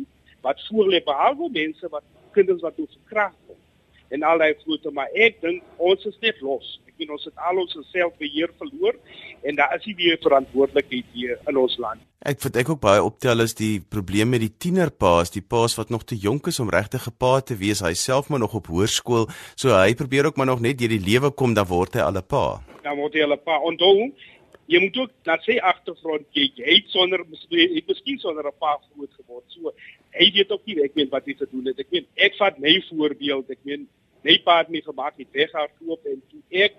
wat 0.46 0.60
voorlê 0.68 1.00
behalwe 1.04 1.48
mense 1.54 1.90
wat 1.94 2.06
kinders 2.36 2.62
wat 2.62 2.76
toe 2.78 2.86
verkragt 2.92 4.14
en 4.14 4.22
al 4.22 4.42
daai 4.42 4.54
voete 4.62 4.92
maar 4.94 5.10
ek 5.26 5.40
dink 5.42 5.64
ons 5.90 6.06
is 6.06 6.18
net 6.22 6.38
los 6.44 6.76
en 7.00 7.10
ons 7.16 7.24
het 7.24 7.46
al 7.48 7.60
ons 7.62 7.78
selfbeheer 7.92 8.52
verloor 8.58 8.98
en 9.42 9.56
daar 9.56 9.74
is 9.76 9.86
nie 9.86 9.96
weer 9.96 10.18
verantwoordelikheid 10.22 11.04
hier 11.12 11.38
in 11.48 11.56
ons 11.56 11.76
land. 11.82 12.00
Ek 12.26 12.40
vind 12.42 12.56
ek 12.56 12.70
ook 12.72 12.80
baie 12.82 13.02
optel 13.02 13.44
is 13.44 13.54
die 13.54 13.78
probleem 13.80 14.32
met 14.32 14.42
die 14.42 14.52
tienerpaas, 14.64 15.30
die 15.30 15.44
paas 15.44 15.76
wat 15.78 15.92
nog 15.94 16.04
te 16.04 16.16
jonk 16.18 16.48
is 16.50 16.60
om 16.60 16.72
regtig 16.72 17.06
'n 17.06 17.16
pa 17.18 17.40
te 17.40 17.54
wees, 17.54 17.80
hy 17.80 17.94
self 17.94 18.28
maar 18.28 18.40
nog 18.40 18.54
op 18.54 18.66
hoërskool, 18.66 19.28
so 19.54 19.68
hy 19.70 19.94
probeer 19.94 20.26
ook 20.26 20.36
maar 20.36 20.46
nog 20.46 20.60
net 20.60 20.78
deur 20.78 20.88
die 20.88 21.06
lewe 21.10 21.30
kom 21.30 21.54
dan 21.54 21.66
word 21.66 21.94
hy 21.94 22.00
al 22.00 22.16
'n 22.16 22.26
pa. 22.26 22.62
Dan 22.82 22.96
word 22.96 23.14
hy 23.14 23.22
al 23.22 23.32
'n 23.32 23.44
pa. 23.44 23.60
Onthou, 23.60 24.12
jy 24.66 24.80
moet 24.82 24.96
ook 24.96 25.12
na 25.26 25.36
sy 25.44 25.58
agtergrond 25.62 26.26
kyk. 26.34 26.58
Hy 26.58 26.78
het 26.80 26.90
sonder 26.94 27.22
hy 27.50 27.68
het 27.74 27.86
miskien 27.86 28.18
sonder 28.18 28.46
'n 28.46 28.58
pa 28.58 28.78
groot 28.90 29.12
geword. 29.18 29.44
So 29.48 29.72
hy 30.10 30.30
weet 30.34 30.50
ook 30.50 30.66
nie 30.66 30.82
ek 30.82 30.94
weet 30.94 31.10
wat 31.10 31.26
hy 31.26 31.34
gedoen 31.34 31.66
het. 31.66 31.78
Ek 31.78 31.90
weet 31.90 32.06
ek 32.16 32.34
vat 32.38 32.58
my 32.58 32.74
voorbeeld. 32.90 33.50
Ek 33.50 33.62
weet 33.62 33.86
my 34.24 34.38
pa 34.44 34.58
het 34.58 34.70
my 34.70 34.80
gemaak 34.80 35.18
het 35.18 35.30
weghardloop 35.32 36.06
en 36.06 36.22
toe 36.30 36.42
ek 36.50 36.74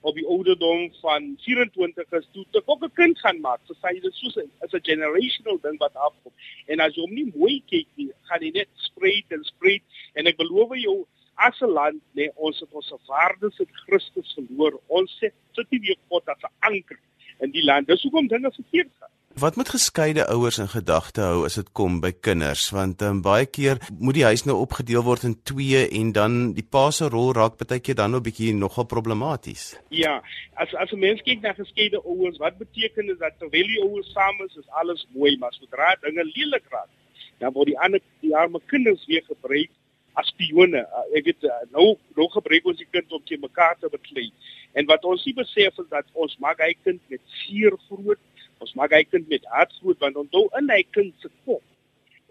op 0.00 0.14
die 0.14 0.26
ouderdom 0.26 0.92
van 1.00 1.34
24 1.40 2.12
is 2.20 2.28
toe 2.32 2.44
te 2.50 2.62
ook 2.64 2.84
'n 2.84 2.92
kind 2.94 3.18
gaan 3.18 3.40
maak. 3.40 3.60
So 3.64 3.74
sê 3.74 4.00
dit 4.00 4.14
soos 4.14 4.36
is 4.36 4.72
'n 4.72 4.88
generational 4.90 5.58
ding 5.60 5.78
wat 5.78 5.94
afkom. 5.94 6.32
En 6.66 6.80
as 6.80 6.94
jy 6.94 7.00
hom 7.00 7.14
nie 7.14 7.32
mooi 7.34 7.62
kyk 7.66 7.86
nie, 7.94 8.10
gaan 8.22 8.42
hy 8.42 8.50
net 8.50 8.68
spreek 8.74 9.24
en 9.28 9.44
spreek 9.44 9.82
en 10.14 10.26
ek 10.26 10.36
beloof 10.36 10.76
jou 10.76 11.06
as 11.34 11.60
'n 11.60 11.72
land 11.72 12.00
lê 12.14 12.26
nee, 12.26 12.30
ons 12.34 12.60
het 12.60 12.72
ons 12.72 12.92
waardes 13.06 13.58
in 13.58 13.70
Christus 13.72 14.34
verloor. 14.34 14.80
Ons 14.86 15.18
sit 15.18 15.34
sit 15.52 15.70
nie 15.70 15.80
weer 15.80 15.96
God 16.08 16.28
as 16.28 16.42
'n 16.42 16.54
anker 16.60 16.98
in 17.40 17.50
die 17.50 17.64
land. 17.64 17.86
Dis 17.86 18.02
hoekom 18.02 18.26
dinge 18.26 18.50
verkeerd 18.52 18.92
gaan. 19.00 19.17
Wat 19.38 19.56
moet 19.56 19.68
geskeide 19.68 20.26
ouers 20.26 20.58
in 20.58 20.68
gedagte 20.68 21.20
hou 21.20 21.42
as 21.46 21.54
dit 21.54 21.68
kom 21.78 22.00
by 22.02 22.10
kinders 22.26 22.64
want 22.74 23.02
um, 23.06 23.20
baie 23.22 23.46
keer 23.46 23.78
moet 24.00 24.16
die 24.16 24.24
huis 24.26 24.42
nou 24.48 24.56
opgedeel 24.64 25.04
word 25.06 25.26
in 25.28 25.36
twee 25.46 25.84
en 26.00 26.10
dan 26.16 26.38
die 26.56 26.64
pa 26.66 26.88
se 26.96 27.06
rol 27.12 27.30
raak 27.36 27.54
baie 27.60 27.78
keer 27.78 27.94
dan 28.00 28.10
nou 28.10 28.20
'n 28.20 28.26
bietjie 28.26 28.54
nogal 28.54 28.88
problematies. 28.94 29.76
Ja, 29.94 30.22
as 30.56 30.74
as 30.74 30.90
'n 30.92 30.98
mens 30.98 31.22
kyk 31.22 31.40
na 31.42 31.52
geskeide 31.52 32.02
ouers, 32.02 32.38
wat 32.38 32.58
beteken 32.58 33.06
dit 33.06 33.18
dat 33.18 33.38
terwyl 33.38 33.68
die 33.74 33.82
ouers 33.82 34.10
saam 34.12 34.42
is, 34.46 34.56
is 34.56 34.68
alles 34.80 35.06
mooi, 35.14 35.36
maar 35.38 35.52
sodra 35.52 35.94
dinge 36.02 36.24
lelik 36.34 36.66
raak, 36.70 36.90
dan 37.38 37.52
word 37.52 37.66
die 37.66 37.78
ander 37.78 38.00
die 38.20 38.34
arme 38.36 38.60
kinders 38.66 39.06
weer 39.06 39.22
gebruik 39.22 39.70
as 40.14 40.26
spione. 40.26 40.82
Uh, 40.82 41.04
ek 41.14 41.24
weet 41.30 41.44
uh, 41.44 41.62
nou 41.70 41.94
nou 42.16 42.26
gebruik 42.28 42.66
ons 42.66 42.78
die 42.78 42.90
kind 42.90 43.12
om 43.12 43.22
te 43.24 43.38
mekaar 43.38 43.76
te 43.78 43.88
beklei. 43.88 44.32
En 44.74 44.86
wat 44.86 45.04
ons 45.04 45.24
nie 45.24 45.34
besef 45.34 45.78
is 45.78 45.88
dat 45.90 46.06
ons 46.12 46.36
maak 46.38 46.58
hy 46.58 46.74
kind 46.82 47.00
met 47.08 47.22
seer 47.44 47.76
groot 47.86 48.18
Ons 48.64 48.74
maak 48.78 48.94
hy 48.96 49.04
kind 49.06 49.28
met 49.30 49.44
hart 49.54 49.74
groot 49.80 49.98
want 50.04 50.18
onthou 50.20 50.46
in 50.58 50.70
hy 50.72 50.82
kind 50.94 51.14
se 51.22 51.30
kop 51.44 51.64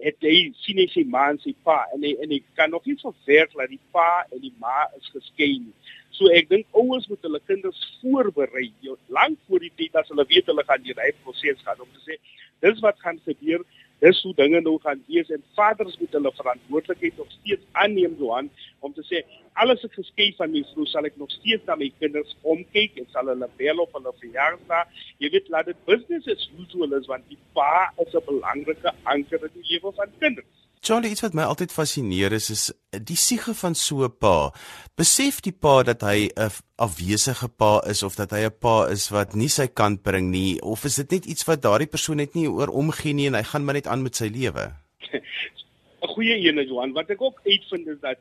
het 0.03 0.17
hy 0.21 0.51
sien 0.61 0.77
hy 0.77 0.85
sy 0.93 1.03
ma 1.09 1.23
en 1.31 1.39
sy 1.41 1.55
pa 1.65 1.79
en 1.95 2.03
hy 2.05 2.13
en 2.21 2.33
hy 2.35 2.37
kan 2.57 2.69
nog 2.73 2.85
nie 2.85 2.97
verwerk 3.01 3.55
dat 3.57 3.71
die 3.71 3.81
pa 3.95 4.09
en 4.29 4.43
die 4.43 4.53
ma 4.61 4.85
is 4.97 5.07
geskei 5.13 5.55
nie. 5.57 5.73
So 6.13 6.29
ek 6.33 6.49
dink 6.51 6.69
ouers 6.77 7.07
moet 7.09 7.25
hulle 7.25 7.41
kinders 7.49 7.79
voorberei 8.01 8.69
lank 9.13 9.39
voor 9.47 9.65
die 9.65 9.73
tyd 9.79 9.97
as 9.97 10.09
hulle 10.13 10.25
weet 10.29 10.49
hulle 10.51 10.65
gaan 10.69 10.85
die 10.85 10.95
reg 10.97 11.17
proses 11.25 11.63
gaan 11.65 11.81
om 11.81 11.89
te 11.95 12.03
sê 12.05 12.19
dis 12.65 12.81
wat 12.85 13.01
gaan 13.01 13.19
gebeur 13.25 13.65
dis 14.03 14.21
hoe 14.21 14.33
dinge 14.37 14.61
nou 14.61 14.75
gaan 14.83 14.99
wees 15.07 15.29
en 15.33 15.43
vaders 15.57 15.97
moet 15.97 16.11
hulle 16.17 16.31
verantwoordelikheid 16.39 17.17
nog 17.17 17.31
steeds 17.39 17.65
aanneem 17.71 18.15
Johan 18.19 18.49
om 18.85 18.93
te 18.93 19.05
sê 19.09 19.23
alles 19.63 19.85
ek 19.87 19.97
geskei 19.97 20.29
van 20.37 20.53
my 20.53 20.61
vrou 20.73 20.85
sal 20.89 21.09
ek 21.09 21.17
nog 21.17 21.31
steeds 21.33 21.65
na 21.65 21.77
my 21.79 21.89
kinders 22.01 22.35
omkyk 22.53 22.99
en 23.01 23.09
sal 23.15 23.31
hulle 23.33 23.49
bel 23.57 23.81
op 23.81 23.97
hulle 23.97 24.13
verjaarsdag. 24.21 24.93
Jy 25.23 25.31
weet 25.33 25.49
laat 25.53 25.71
dit 25.71 25.81
business 25.89 26.29
as 26.29 26.45
usual 26.61 26.93
is 26.99 27.09
want 27.09 27.25
die 27.31 27.39
pa 27.57 27.89
is 28.05 28.13
'n 28.13 28.25
belangrike 28.29 28.93
anker 29.15 29.49
in 29.49 29.53
die 29.57 29.67
lewe 29.73 29.93
van 29.97 30.13
kinders 30.21 30.66
Charlie, 30.81 31.09
iets 31.11 31.23
wat 31.25 31.33
my 31.33 31.43
altyd 31.49 31.73
fascineer 31.73 32.33
is 32.37 32.49
is 32.53 32.63
die 32.91 33.17
siege 33.17 33.53
van 33.57 33.75
so 33.75 34.05
'n 34.05 34.17
pa. 34.19 34.53
Besef 34.95 35.41
die 35.41 35.51
pa 35.51 35.83
dat 35.83 36.01
hy 36.01 36.29
'n 36.29 36.51
afwesige 36.77 37.49
pa 37.49 37.81
is 37.89 38.03
of 38.03 38.15
dat 38.15 38.31
hy 38.31 38.45
'n 38.45 38.57
pa 38.59 38.87
is 38.87 39.09
wat 39.09 39.33
nie 39.35 39.49
sy 39.49 39.67
kant 39.67 40.03
bring 40.03 40.29
nie 40.31 40.61
of 40.61 40.85
is 40.85 40.95
dit 40.95 41.11
net 41.11 41.25
iets 41.25 41.45
wat 41.47 41.61
daardie 41.61 41.87
persoon 41.89 42.17
net 42.17 42.35
nie 42.35 42.47
oor 42.47 42.67
omgee 42.67 43.13
nie 43.13 43.27
en 43.27 43.33
hy 43.33 43.43
gaan 43.43 43.65
maar 43.65 43.73
net 43.73 43.87
aan 43.87 44.03
met 44.03 44.15
sy 44.15 44.27
lewe? 44.27 44.73
'n 46.01 46.07
Goeie 46.07 46.37
een, 46.37 46.67
Johan. 46.67 46.93
Wat 46.93 47.09
ek 47.09 47.21
ook 47.21 47.41
uitvind 47.45 47.87
is 47.87 47.99
dat 47.99 48.17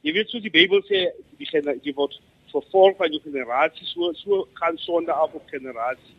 jy 0.00 0.12
weet 0.12 0.28
soos 0.28 0.42
die 0.42 0.50
Bybel 0.50 0.80
sê, 0.82 1.12
die 1.36 1.46
generasie 1.46 1.94
word 1.94 2.20
vervolg 2.50 2.96
van 2.96 3.12
jou 3.12 3.20
generasie 3.22 3.86
so 3.86 4.12
so 4.12 4.48
gaan 4.54 4.76
sonde 4.76 5.12
af 5.12 5.32
op 5.32 5.46
generasie. 5.46 6.16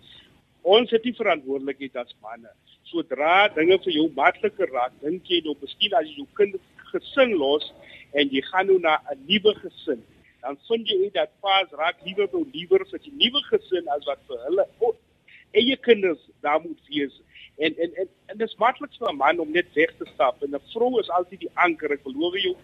Ons 0.61 0.91
het 0.91 1.03
die 1.03 1.15
verantwoordelikheid 1.15 1.95
as 1.95 2.15
manne 2.21 2.51
sodra 2.89 3.47
dinge 3.55 3.77
vir 3.85 3.93
jou 3.93 4.07
makliker 4.15 4.69
raak, 4.73 4.93
dink 5.01 5.29
jy 5.29 5.41
nou 5.45 5.55
miskien 5.61 5.93
as 5.93 6.07
jy 6.09 6.21
jou 6.21 6.27
kind 6.39 6.55
gesin 6.91 7.35
los 7.41 7.71
en 8.17 8.31
jy 8.33 8.41
gaan 8.49 8.67
nou 8.67 8.79
na 8.79 8.97
'n 9.13 9.19
nuwe 9.29 9.53
gesin, 9.61 10.01
dan 10.41 10.57
vind 10.67 10.87
jy 10.87 10.97
uit 11.05 11.13
dat 11.13 11.31
paas 11.41 11.69
raak 11.71 11.97
liewer 12.05 12.27
nou 12.33 12.45
liewer 12.53 12.85
vir 12.91 12.99
die 13.05 13.15
nuwe 13.21 13.41
gesin 13.51 13.87
as 13.95 14.05
wat 14.05 14.19
vir 14.27 14.37
hulle 14.47 14.65
oh, 14.79 14.95
eie 15.53 15.77
kinders 15.77 16.21
daar 16.41 16.61
moet 16.61 16.79
wees. 16.89 17.15
En 17.57 17.75
en 17.77 17.95
en, 17.95 18.07
en 18.27 18.37
dit 18.37 18.47
is 18.47 18.57
maklik 18.57 18.93
vir 18.99 19.09
'n 19.11 19.17
man 19.17 19.39
om 19.39 19.51
net 19.51 19.73
weg 19.73 19.91
te 19.97 20.05
stap 20.13 20.43
en 20.43 20.55
'n 20.55 20.69
vrou 20.73 20.99
is 20.99 21.09
altyd 21.09 21.39
die 21.39 21.55
anker. 21.55 21.91
Ek 21.91 22.03
beloof 22.03 22.37
jou, 22.41 22.55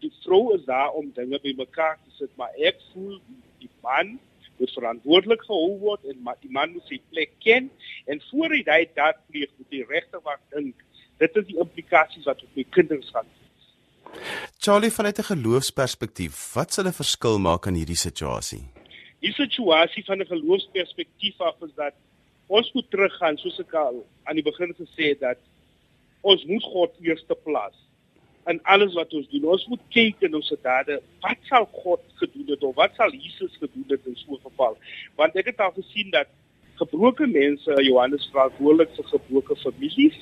die 0.00 0.12
vrou 0.24 0.54
is 0.54 0.64
daar 0.64 0.92
om 0.92 1.12
dinge 1.14 1.38
bymekaar 1.40 1.98
te 2.04 2.10
sit, 2.18 2.30
maar 2.36 2.50
ek 2.56 2.76
voel 2.92 3.20
die 3.58 3.70
man 3.82 4.18
moet 4.58 4.72
verantwoordelik 4.72 5.42
gehou 5.42 5.78
word 5.78 6.04
en 6.04 6.22
maar 6.22 6.36
die 6.40 6.50
man 6.50 6.72
moet 6.72 6.86
sy 6.90 7.00
plek 7.10 7.32
ken. 7.44 7.70
En 8.06 8.22
voor 8.30 8.54
hy 8.56 8.62
dit 8.62 8.94
daar 8.94 9.16
pleeg 9.30 9.50
moet 9.56 9.74
hy 9.76 9.84
regtig 9.88 10.22
wat 10.22 10.40
dink 10.54 10.84
dit 11.18 11.36
is 11.36 11.46
die 11.46 11.58
implikasies 11.58 12.26
wat 12.30 12.42
op 12.42 12.56
my 12.56 12.64
kinders 12.70 13.10
gaan. 13.14 13.26
Charlie 14.58 14.90
vanuit 14.90 15.18
'n 15.18 15.30
geloofsperspektief 15.32 16.54
wat 16.54 16.72
sal 16.72 16.86
'n 16.86 17.00
verskil 17.02 17.38
maak 17.38 17.66
in 17.66 17.74
hierdie 17.74 18.02
situasie? 18.08 18.64
Die 19.20 19.32
situasie 19.32 20.04
van 20.04 20.20
'n 20.20 20.26
geloofsperspektief 20.26 21.40
af 21.40 21.56
is 21.62 21.74
dat 21.74 21.94
ons 22.46 22.72
moet 22.72 22.90
teruggaan 22.90 23.36
soos 23.36 23.58
ek 23.58 23.74
al 23.74 24.06
aan 24.24 24.34
die 24.34 24.44
begin 24.44 24.74
gesê 24.74 25.12
het 25.12 25.20
dat 25.20 25.38
ons 26.20 26.44
moet 26.44 26.62
God 26.62 26.94
eerste 27.00 27.34
plaas 27.34 27.87
in 28.48 28.60
alles 28.62 28.94
wat 28.96 29.12
ons 29.14 29.28
doen. 29.28 29.44
Ons 29.52 29.66
moet 29.68 29.82
kyk 29.94 30.24
in 30.28 30.34
ons 30.38 30.52
dade, 30.64 30.98
wat 31.24 31.40
sal 31.50 31.68
God 31.82 32.02
gedoen 32.20 32.48
het 32.54 32.64
of 32.64 32.74
wat 32.80 32.96
sal 32.96 33.12
Jesus 33.12 33.56
gedoen 33.60 33.84
het 33.92 34.06
in 34.06 34.16
so 34.16 34.34
'n 34.36 34.44
geval? 34.48 34.76
Want 35.16 35.36
ek 35.36 35.52
het 35.52 35.60
al 35.60 35.72
gesien 35.76 36.10
dat 36.10 36.28
gebroke 36.80 37.26
mense, 37.26 37.82
Johannes 37.82 38.28
verantwoordelik 38.32 38.94
vir 38.96 39.04
gebroke 39.04 39.56
families 39.56 40.18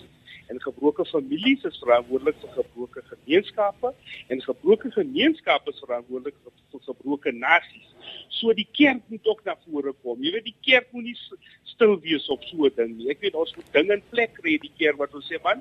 en 0.48 0.60
gebroke 0.62 1.04
families 1.04 1.64
is 1.64 1.78
verantwoordelik 1.82 2.36
vir 2.40 2.52
gebroke 2.54 3.02
gemeenskappe 3.10 3.92
en 4.28 4.42
gebroke 4.42 4.90
gemeenskappe 4.90 5.70
is 5.70 5.82
verantwoordelik 5.84 6.36
vir 6.72 6.80
gebroke 6.86 7.32
nasies. 7.32 7.88
So 8.28 8.52
die 8.52 8.68
kerk 8.72 9.02
moet 9.08 9.26
ook 9.26 9.44
na 9.44 9.56
vore 9.64 9.92
kom. 10.02 10.22
Jy 10.22 10.32
weet 10.32 10.48
die 10.50 10.60
kerk 10.68 10.92
moet 10.92 11.04
nie 11.10 11.18
stil 11.64 11.98
wees 12.00 12.28
op 12.28 12.44
so 12.44 12.66
'n 12.66 12.72
ding 12.76 12.96
nie. 12.96 13.10
Ek 13.10 13.20
weet 13.20 13.34
ons 13.34 13.56
moet 13.56 13.72
dinge 13.72 13.92
in 13.94 14.02
plek 14.10 14.34
kry 14.34 14.58
die 14.58 14.72
keer 14.78 14.96
wat 14.96 15.14
ons 15.14 15.28
sê 15.30 15.42
man, 15.42 15.60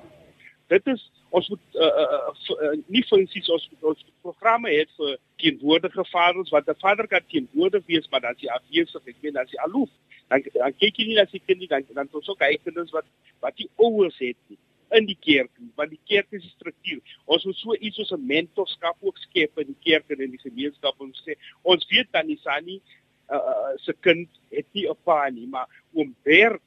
dit 0.72 0.86
is 0.94 1.02
ons 1.30 1.48
moet 1.48 1.60
uh, 1.74 1.92
uh, 2.02 2.32
uh, 2.56 2.74
nie 2.86 3.04
funksies 3.10 3.48
ons 3.54 3.68
ons 3.92 4.04
programme 4.26 4.72
het 4.72 4.90
vir 4.98 5.16
teenwoordige 5.42 6.04
vaders 6.10 6.52
wat 6.54 6.68
'n 6.68 6.80
vader 6.84 7.08
kan 7.08 7.24
teenwoordig 7.32 7.86
wees 7.86 8.08
maar 8.10 8.20
dan 8.20 8.38
sy 8.40 8.46
afwesig 8.58 9.06
ek 9.06 9.22
meen 9.22 9.36
as 9.36 9.50
hy 9.50 9.58
aloof 9.68 9.90
dan 10.28 10.42
dan 10.54 10.78
kyk 10.82 10.98
jy 10.98 11.06
nie 11.06 11.18
na 11.18 11.26
sy 11.30 11.42
kind 11.46 11.60
nie 11.60 11.72
dan 11.74 11.84
dan 11.94 12.08
ook 12.12 12.38
kyk 12.38 12.64
kinders 12.64 12.94
wat 12.98 13.06
wat 13.40 13.56
die 13.56 13.70
ouers 13.76 14.18
het 14.18 14.38
nie 14.48 14.58
in 14.90 15.06
die 15.06 15.18
kerk 15.20 15.50
want 15.74 15.90
die 15.90 16.02
kerk 16.04 16.26
is 16.30 16.44
'n 16.44 16.54
struktuur. 16.58 17.00
Ons 17.24 17.44
moet 17.44 17.56
so 17.56 17.74
iets 17.74 17.96
soos 17.96 18.12
'n 18.12 18.26
mentorskap 18.26 18.96
ook 19.00 19.18
skep 19.18 19.58
in 19.58 19.66
die 19.66 19.82
kerk 19.90 20.10
en 20.10 20.20
in 20.20 20.30
die 20.30 20.44
gemeenskap 20.48 20.94
om 21.00 21.12
sê 21.12 21.34
ons 21.62 21.86
weet 21.90 22.12
dan 22.12 22.26
nie 22.26 22.38
sani 22.42 22.80
uh, 23.30 23.36
uh, 23.36 23.74
se 23.76 23.92
kind 24.00 24.28
het 24.50 24.66
nie 24.72 24.88
'n 24.88 24.96
pa 25.04 25.28
nie 25.28 25.46
maar 25.46 25.66
oom 25.92 26.14
Bert 26.22 26.62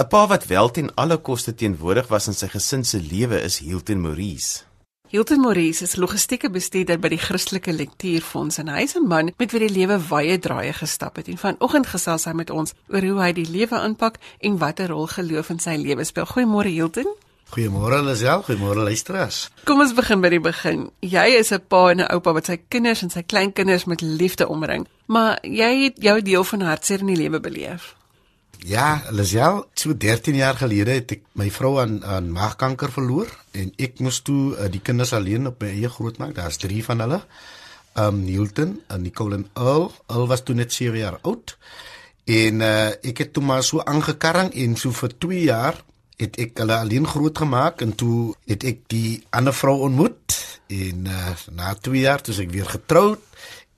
'n 0.00 0.08
Pa 0.08 0.26
wat 0.26 0.46
wel 0.46 0.70
ten 0.70 0.94
alle 0.94 1.16
koste 1.16 1.54
teenwoordig 1.54 2.06
was 2.08 2.26
in 2.26 2.34
sy 2.34 2.46
gesin 2.48 2.84
se 2.84 3.00
lewe 3.00 3.42
is 3.42 3.58
Hilton 3.58 4.00
Maurice. 4.00 4.62
Hilton 5.08 5.40
Maurice 5.40 5.82
is 5.82 5.96
logistieke 5.96 6.48
bestuurder 6.50 6.96
by 6.98 7.10
die 7.12 7.18
Christelike 7.20 7.72
Lektuurfonds 7.72 8.56
en 8.62 8.68
hy 8.72 8.86
is 8.86 8.96
'n 8.96 9.06
man 9.08 9.32
met 9.36 9.52
wie 9.52 9.60
die 9.60 9.76
lewe 9.78 9.98
wye 10.08 10.38
draaie 10.38 10.72
gestap 10.72 11.16
het. 11.16 11.28
En 11.28 11.36
vanoggend 11.36 11.86
gesels 11.86 12.24
hy 12.24 12.32
met 12.32 12.50
ons 12.50 12.72
oor 12.88 13.02
hoe 13.02 13.20
hy 13.20 13.32
die 13.32 13.50
lewe 13.50 13.76
aanpak 13.76 14.16
en 14.40 14.58
watter 14.58 14.88
rol 14.88 15.06
geloof 15.06 15.50
in 15.50 15.58
sy 15.58 15.76
lewe 15.76 16.04
speel. 16.04 16.24
Goeiemôre 16.24 16.72
Hilton. 16.72 17.12
Goeiemôre 17.50 18.02
Lisel, 18.02 18.42
goeiemôre 18.42 18.82
luisteraars. 18.84 19.50
Kom 19.64 19.80
ons 19.80 19.94
begin 19.94 20.20
by 20.20 20.28
die 20.28 20.40
begin. 20.40 20.90
Jy 21.00 21.26
is 21.38 21.52
'n 21.52 21.60
pa 21.68 21.90
en 21.90 22.00
'n 22.00 22.12
oupa 22.12 22.32
wat 22.32 22.46
sy 22.46 22.56
kinders 22.68 23.02
en 23.02 23.10
sy 23.10 23.22
kleinkinders 23.22 23.84
met 23.84 24.00
liefde 24.00 24.48
omring, 24.48 24.88
maar 25.06 25.38
jy 25.42 25.82
het 25.84 25.94
jou 25.98 26.22
deel 26.22 26.44
van 26.44 26.60
hartseer 26.60 27.00
in 27.00 27.06
die 27.06 27.16
lewe 27.16 27.40
beleef. 27.40 27.99
Ja, 28.66 29.02
Lisel, 29.10 29.64
so 29.74 29.96
13 29.96 30.34
jaar 30.36 30.56
gelede 30.60 30.92
het 30.98 31.14
ek 31.14 31.22
my 31.40 31.46
vrou 31.50 31.78
aan 31.80 32.02
aan 32.04 32.26
maagkanker 32.34 32.92
verloor 32.92 33.30
en 33.56 33.70
ek 33.80 34.02
moes 34.04 34.18
toe 34.26 34.52
uh, 34.52 34.66
die 34.68 34.82
kinders 34.84 35.14
alleen 35.16 35.48
op 35.48 35.62
my 35.64 35.70
eie 35.72 35.88
grootmaak. 35.88 36.34
Daar's 36.36 36.60
3 36.60 36.82
van 36.84 37.00
hulle. 37.00 37.20
Um 37.96 38.20
Hilton 38.28 38.74
en 38.86 39.02
Nicole 39.02 39.38
en 39.40 39.46
Earl. 39.54 39.88
Earl 40.08 40.28
was 40.28 40.44
toe 40.44 40.54
net 40.54 40.76
7 40.76 40.98
jaar 40.98 41.16
oud. 41.22 41.56
En 42.28 42.60
uh, 42.60 42.90
ek 43.00 43.24
het 43.24 43.32
toe 43.32 43.42
maar 43.42 43.64
so 43.64 43.80
aangekarring 43.80 44.52
en 44.52 44.76
so 44.76 44.92
vir 44.92 45.16
2 45.16 45.40
jaar 45.46 45.80
het 46.20 46.36
ek 46.36 46.60
hulle 46.60 46.76
alleen 46.76 47.08
groot 47.08 47.38
gemaak 47.38 47.80
en 47.80 47.96
toe 47.96 48.34
het 48.50 48.66
ek 48.68 48.84
die 48.92 49.22
ander 49.32 49.56
vrou 49.56 49.78
ontmoet 49.88 50.36
en 50.68 51.08
uh, 51.08 51.32
na 51.56 51.72
2 51.80 52.04
jaar 52.04 52.20
toe 52.20 52.36
ek 52.44 52.52
weer 52.52 52.68
getroud 52.68 53.24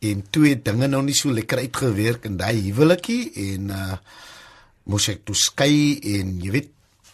en 0.02 0.26
twee 0.34 0.58
dinge 0.58 0.90
nou 0.90 1.04
nie 1.06 1.14
so 1.14 1.30
lekker 1.30 1.62
uitgewerk 1.62 2.26
in 2.26 2.34
daai 2.40 2.58
huwelikie 2.66 3.22
en 3.46 3.70
uh 3.70 3.94
moes 4.84 5.08
ek 5.12 5.24
toe 5.28 5.36
skei 5.38 5.98
en 6.18 6.38
jy 6.42 6.54
weet 6.54 6.70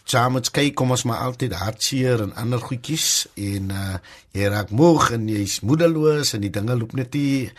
saam 0.09 0.33
met 0.37 0.47
skei 0.49 0.71
kom 0.73 0.93
ons 0.95 1.05
maar 1.05 1.21
altyd 1.27 1.53
hartseer 1.53 2.23
en 2.23 2.33
ander 2.41 2.61
goedjies 2.63 3.27
en 3.37 3.69
uh 3.75 3.99
jy 4.33 4.49
raak 4.49 4.71
moeg 4.73 5.11
en 5.17 5.27
jy's 5.29 5.59
moedeloos 5.65 6.33
en 6.33 6.45
die 6.45 6.53
dinge 6.53 6.77
loop 6.77 6.95
net 6.97 7.13
nie 7.17 7.49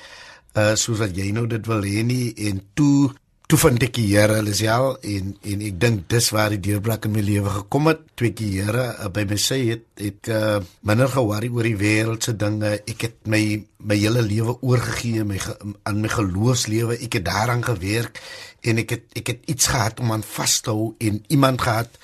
uh 0.59 0.75
soos 0.75 0.99
wat 1.03 1.15
jy 1.15 1.31
nou 1.35 1.47
dit 1.51 1.67
wil 1.71 1.85
hê 1.87 2.03
nie. 2.07 2.33
En 2.51 2.63
toe 2.75 3.13
toe 3.51 3.59
vind 3.59 3.83
ek 3.83 3.97
die 3.97 4.05
Here 4.13 4.37
Lisiel 4.47 4.93
en 5.11 5.31
en 5.51 5.63
ek 5.67 5.79
dink 5.83 6.05
dis 6.13 6.29
waar 6.31 6.53
die 6.55 6.61
deurbraak 6.63 7.09
in 7.09 7.15
my 7.17 7.23
lewe 7.25 7.51
gekom 7.57 7.89
het. 7.91 8.05
Toe 8.15 8.29
ek 8.29 8.37
die 8.39 8.51
Here 8.61 8.85
uh, 8.93 9.09
by 9.11 9.25
my 9.27 9.39
sê 9.43 9.59
het 9.73 10.05
ek 10.07 10.31
uh, 10.31 10.61
minder 10.87 11.11
ge-worry 11.11 11.51
oor 11.51 11.67
die 11.67 11.81
wêreldse 11.81 12.37
dinge. 12.39 12.77
Ek 12.79 13.09
het 13.09 13.17
my 13.33 13.43
my 13.91 13.97
hele 13.99 14.23
lewe 14.23 14.55
oorgegee 14.61 15.25
my 15.27 15.41
ge, 15.43 15.57
aan 15.89 15.99
my 16.05 16.13
geloofslewe. 16.13 17.01
Ek 17.01 17.19
het 17.19 17.27
daaraan 17.27 17.67
gewerk 17.67 18.23
en 18.63 18.85
ek 18.85 18.95
het 18.95 19.19
ek 19.19 19.35
het 19.35 19.51
iets 19.51 19.73
gehad 19.75 19.99
om 20.05 20.15
aan 20.15 20.27
vas 20.37 20.57
te 20.63 20.71
hou 20.71 20.93
en 21.03 21.19
iemand 21.35 21.67
gehad 21.67 21.99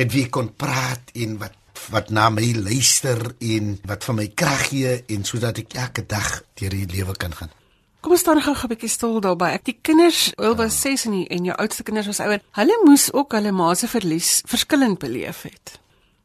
met 0.00 0.10
wie 0.10 0.26
ek 0.26 0.34
kon 0.34 0.50
praat 0.58 1.14
en 1.14 1.38
wat 1.44 1.54
wat 1.94 2.10
na 2.10 2.26
my 2.34 2.50
luister 2.58 3.30
en 3.38 3.76
wat 3.86 4.04
vir 4.10 4.18
my 4.18 4.28
krag 4.34 4.66
gee 4.72 4.98
en 5.06 5.24
sodat 5.24 5.62
ek 5.62 5.78
elke 5.86 6.06
dag 6.06 6.34
deur 6.58 6.74
die 6.76 6.90
lewe 6.98 7.14
kan 7.14 7.34
gaan 7.38 7.59
Kom 8.00 8.14
ons 8.16 8.20
staan 8.20 8.40
gou 8.42 8.54
'n 8.54 8.68
bietjie 8.68 8.88
stil 8.88 9.20
daarby. 9.20 9.44
Ek 9.44 9.64
die 9.64 9.78
kinders, 9.82 10.32
hulle 10.36 10.56
was 10.56 10.80
6 10.80 11.04
en 11.04 11.12
die, 11.12 11.28
en 11.28 11.44
jou 11.44 11.56
oudste 11.56 11.82
kinders 11.82 12.06
was 12.06 12.20
ouer. 12.20 12.40
Hulle 12.52 12.80
moes 12.84 13.12
ook 13.12 13.32
hulle 13.32 13.52
ma 13.52 13.74
se 13.74 13.88
verlies 13.88 14.42
verskillend 14.46 14.98
beleef 14.98 15.42
het. 15.42 15.78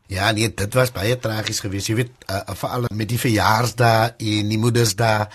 Ja, 0.08 0.32
nee, 0.32 0.54
dit 0.54 0.74
was 0.74 0.92
baie 0.92 1.20
tragies 1.20 1.60
geweest. 1.60 1.88
Jy 1.88 1.96
weet, 1.96 2.12
uh, 2.30 2.54
veral 2.56 2.86
met 2.94 3.10
die 3.10 3.20
verjaarsdae 3.20 4.14
en 4.18 4.50
die 4.50 4.58
moedersdae 4.58 5.28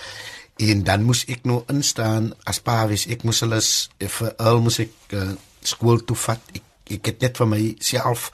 en 0.57 0.83
dan 0.85 1.03
moes 1.03 1.25
ek 1.29 1.45
nou 1.45 1.65
instaan 1.69 2.35
as 2.45 2.61
pa 2.61 2.87
wees. 2.87 3.07
Ek 3.07 3.23
moes 3.23 3.41
hulle 3.41 3.61
vir 3.99 4.35
al 4.39 4.61
moes 4.61 4.79
ek 4.79 4.93
uh, 5.13 5.33
skool 5.63 6.05
toe 6.05 6.17
vat. 6.17 6.41
Ek 6.55 6.63
ek 6.91 7.13
het 7.13 7.23
net 7.23 7.39
vir 7.41 7.49
myself 7.51 8.31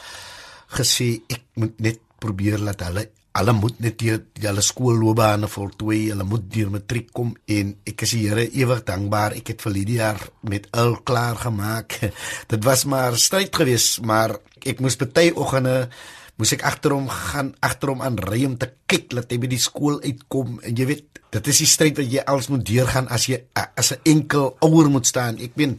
gesê 0.76 1.20
ek 1.32 1.44
moet 1.60 1.80
net 1.80 2.00
probeer 2.22 2.62
laat 2.62 2.82
hulle 2.88 3.06
Hulle 3.37 3.53
moet 3.53 3.81
net 3.85 3.99
die 4.01 4.14
hulle 4.46 4.62
skoolloopbane 4.64 5.49
voltooi, 5.53 6.07
hulle 6.09 6.25
moet 6.25 6.46
deur 6.53 6.70
matriek 6.72 7.11
kom 7.12 7.35
en 7.53 7.75
ek 7.85 8.07
is 8.07 8.14
die 8.16 8.22
Here 8.25 8.46
ewig 8.49 8.81
dankbaar. 8.88 9.37
Ek 9.37 9.53
het 9.53 9.64
vir 9.66 9.77
jaar 9.92 10.20
met 10.49 10.68
al 10.72 10.96
klaar 11.05 11.37
gemaak. 11.37 11.99
Dit 12.53 12.64
was 12.64 12.87
maar 12.88 13.18
stryd 13.20 13.53
geweest, 13.55 14.01
maar 14.03 14.38
ek 14.64 14.81
moes 14.81 14.96
baie 14.96 15.35
oggende 15.37 15.90
moes 16.37 16.53
ek 16.53 16.64
agterom 16.68 17.09
gaan, 17.09 17.55
agterom 17.64 18.03
aan 18.05 18.18
ry 18.20 18.42
om 18.44 18.57
te 18.61 18.68
kyk 18.88 19.14
dat 19.14 19.31
hy 19.33 19.38
by 19.40 19.53
die 19.53 19.61
skool 19.61 20.03
uitkom 20.05 20.59
en 20.61 20.77
jy 20.77 20.88
weet, 20.88 21.22
dit 21.33 21.49
is 21.53 21.62
die 21.62 21.68
stryd 21.68 22.01
wat 22.01 22.11
jy 22.12 22.25
als 22.29 22.51
moet 22.53 22.64
deurgaan 22.68 23.09
as 23.12 23.29
jy 23.29 23.40
as 23.55 23.92
'n 23.92 24.01
enkel 24.05 24.57
ouer 24.61 24.88
moet 24.92 25.07
staan. 25.07 25.40
Ek 25.40 25.55
ben 25.57 25.79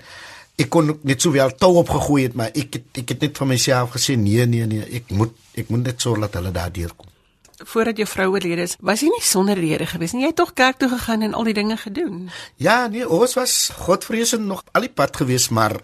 ek 0.58 0.70
kon 0.70 1.00
net 1.04 1.22
sowel 1.22 1.54
tou 1.58 1.78
opgegooi 1.78 2.24
het, 2.24 2.34
maar 2.34 2.50
ek 2.54 2.74
het, 2.74 2.88
ek 2.98 3.10
het 3.14 3.22
net 3.22 3.38
vir 3.38 3.48
myself 3.48 3.94
gesê 3.94 4.18
nee, 4.18 4.46
nee, 4.46 4.66
nee, 4.66 4.82
ek 4.82 5.14
moet 5.14 5.34
ek 5.54 5.70
moet 5.70 5.84
net 5.86 6.02
sorg 6.02 6.22
dat 6.26 6.34
hulle 6.34 6.52
daar 6.52 6.74
deurkom 6.74 7.07
voordat 7.66 7.98
jou 7.98 8.08
vrou 8.08 8.28
oorlede 8.32 8.62
is, 8.68 8.76
was 8.80 9.02
jy 9.02 9.10
nie 9.12 9.24
sonder 9.26 9.58
rede 9.60 9.86
gewees 9.90 10.14
nie. 10.14 10.26
Jy 10.26 10.32
het 10.32 10.40
tog 10.40 10.54
kerk 10.54 10.78
toe 10.82 10.90
gegaan 10.90 11.26
en 11.26 11.34
al 11.34 11.50
die 11.50 11.56
dinge 11.58 11.78
gedoen. 11.78 12.28
Ja, 12.62 12.88
nee, 12.88 13.08
ons 13.10 13.34
was 13.38 13.58
godvreesend 13.74 14.46
nog 14.46 14.64
al 14.72 14.88
die 14.88 14.94
pad 14.94 15.18
gewees, 15.18 15.50
maar 15.50 15.78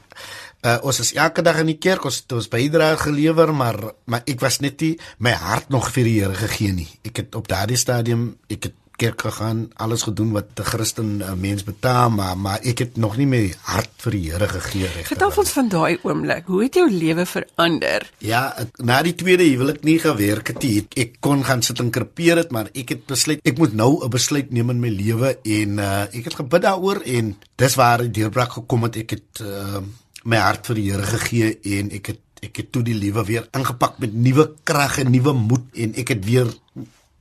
uh, 0.64 0.78
ons 0.82 1.00
is 1.00 1.14
elke 1.14 1.42
dag 1.46 1.60
in 1.64 1.74
die 1.74 1.80
kerk, 1.82 2.06
ons 2.06 2.22
het 2.22 2.38
ons 2.38 2.50
bydrae 2.52 2.98
gelewer, 3.02 3.54
maar 3.54 3.80
maar 4.06 4.24
ek 4.30 4.44
was 4.44 4.60
net 4.64 4.82
nie 4.82 4.94
my 5.18 5.34
hart 5.34 5.70
nog 5.74 5.90
vir 5.96 6.10
die 6.10 6.20
Here 6.22 6.38
gegee 6.38 6.74
nie. 6.74 6.90
Ek 7.04 7.24
het 7.24 7.36
op 7.36 7.50
daardie 7.50 7.80
stadium, 7.80 8.34
ek 8.50 8.70
het 8.70 8.80
kerk 8.96 9.22
gegaan, 9.22 9.70
alles 9.76 10.04
gedoen 10.08 10.32
wat 10.32 10.60
'n 10.60 10.64
Christen 10.64 11.20
uh, 11.20 11.34
mens 11.34 11.64
betaam, 11.64 12.16
maar 12.16 12.38
maar 12.38 12.60
ek 12.62 12.80
het 12.80 12.98
nog 12.98 13.18
nie 13.18 13.26
my 13.26 13.54
hart 13.62 13.90
vir 13.98 14.12
die 14.12 14.32
Here 14.32 14.48
gegee 14.48 14.88
reg. 14.88 15.08
Vertel 15.08 15.32
ons 15.38 15.52
van 15.52 15.70
daai 15.70 15.98
oomblik. 16.04 16.46
Hoe 16.46 16.64
het 16.64 16.74
jou 16.74 16.90
lewe 16.92 17.26
verander? 17.26 18.10
Ja, 18.18 18.54
ek, 18.58 18.78
na 18.78 19.02
die 19.02 19.16
tweede 19.16 19.44
huwelik 19.44 19.84
nie 19.84 20.00
gewerk 20.00 20.48
het 20.48 20.62
nie. 20.64 20.78
Ek, 20.84 20.98
ek 20.98 21.16
kon 21.20 21.44
gaan 21.44 21.62
sit 21.62 21.80
en 21.80 21.92
krepeer 21.92 22.38
het, 22.38 22.52
maar 22.52 22.70
ek 22.74 22.90
het 22.90 23.06
besluit 23.06 23.40
ek 23.44 23.58
moet 23.58 23.74
nou 23.74 24.04
'n 24.06 24.10
besluit 24.10 24.52
neem 24.52 24.70
in 24.70 24.80
my 24.80 24.90
lewe 24.90 25.38
en 25.44 25.78
uh, 25.78 26.04
ek 26.14 26.24
het 26.24 26.36
gebid 26.36 26.62
daaroor 26.62 27.02
en 27.06 27.36
dis 27.56 27.76
waar 27.76 27.98
die 27.98 28.12
deurbraak 28.12 28.52
gekom 28.52 28.84
het. 28.84 28.96
Ek 28.98 29.10
het 29.10 29.42
uh, 29.42 29.82
my 30.24 30.38
hart 30.38 30.66
vir 30.66 30.76
die 30.76 30.92
Here 30.92 31.04
gegee 31.04 31.58
en 31.80 31.92
ek 31.92 32.08
het 32.08 32.20
ek 32.44 32.60
het 32.60 32.72
toe 32.76 32.84
die 32.84 32.98
lewe 32.98 33.24
weer 33.24 33.48
ingepak 33.56 34.00
met 34.04 34.14
nuwe 34.14 34.50
krag 34.68 35.00
en 35.00 35.12
nuwe 35.14 35.34
moed 35.34 35.80
en 35.80 35.94
ek 35.96 36.16
het 36.16 36.26
weer 36.26 36.50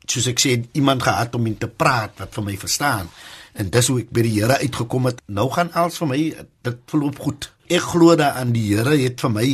soos 0.06 0.26
ek 0.30 0.42
sê 0.42 0.56
iemand 0.72 1.02
gehad 1.02 1.34
om 1.34 1.46
in 1.46 1.58
te 1.58 1.68
praat 1.68 2.18
wat 2.18 2.34
vir 2.34 2.44
my 2.44 2.56
verstaan. 2.56 3.08
En 3.54 3.70
dis 3.70 3.88
hoe 3.88 4.00
ek 4.00 4.12
by 4.14 4.24
die 4.24 4.36
Here 4.40 4.58
uitgekom 4.62 5.10
het. 5.10 5.20
Nou 5.28 5.50
gaan 5.52 5.72
alles 5.76 5.98
vir 6.00 6.08
my 6.08 6.20
dit 6.64 6.84
verloop 6.88 7.18
goed. 7.20 7.50
Ek 7.72 7.84
glo 7.92 8.16
daaraan 8.16 8.52
die 8.54 8.68
Here 8.72 8.96
het 8.96 9.20
vir 9.20 9.32
my 9.32 9.48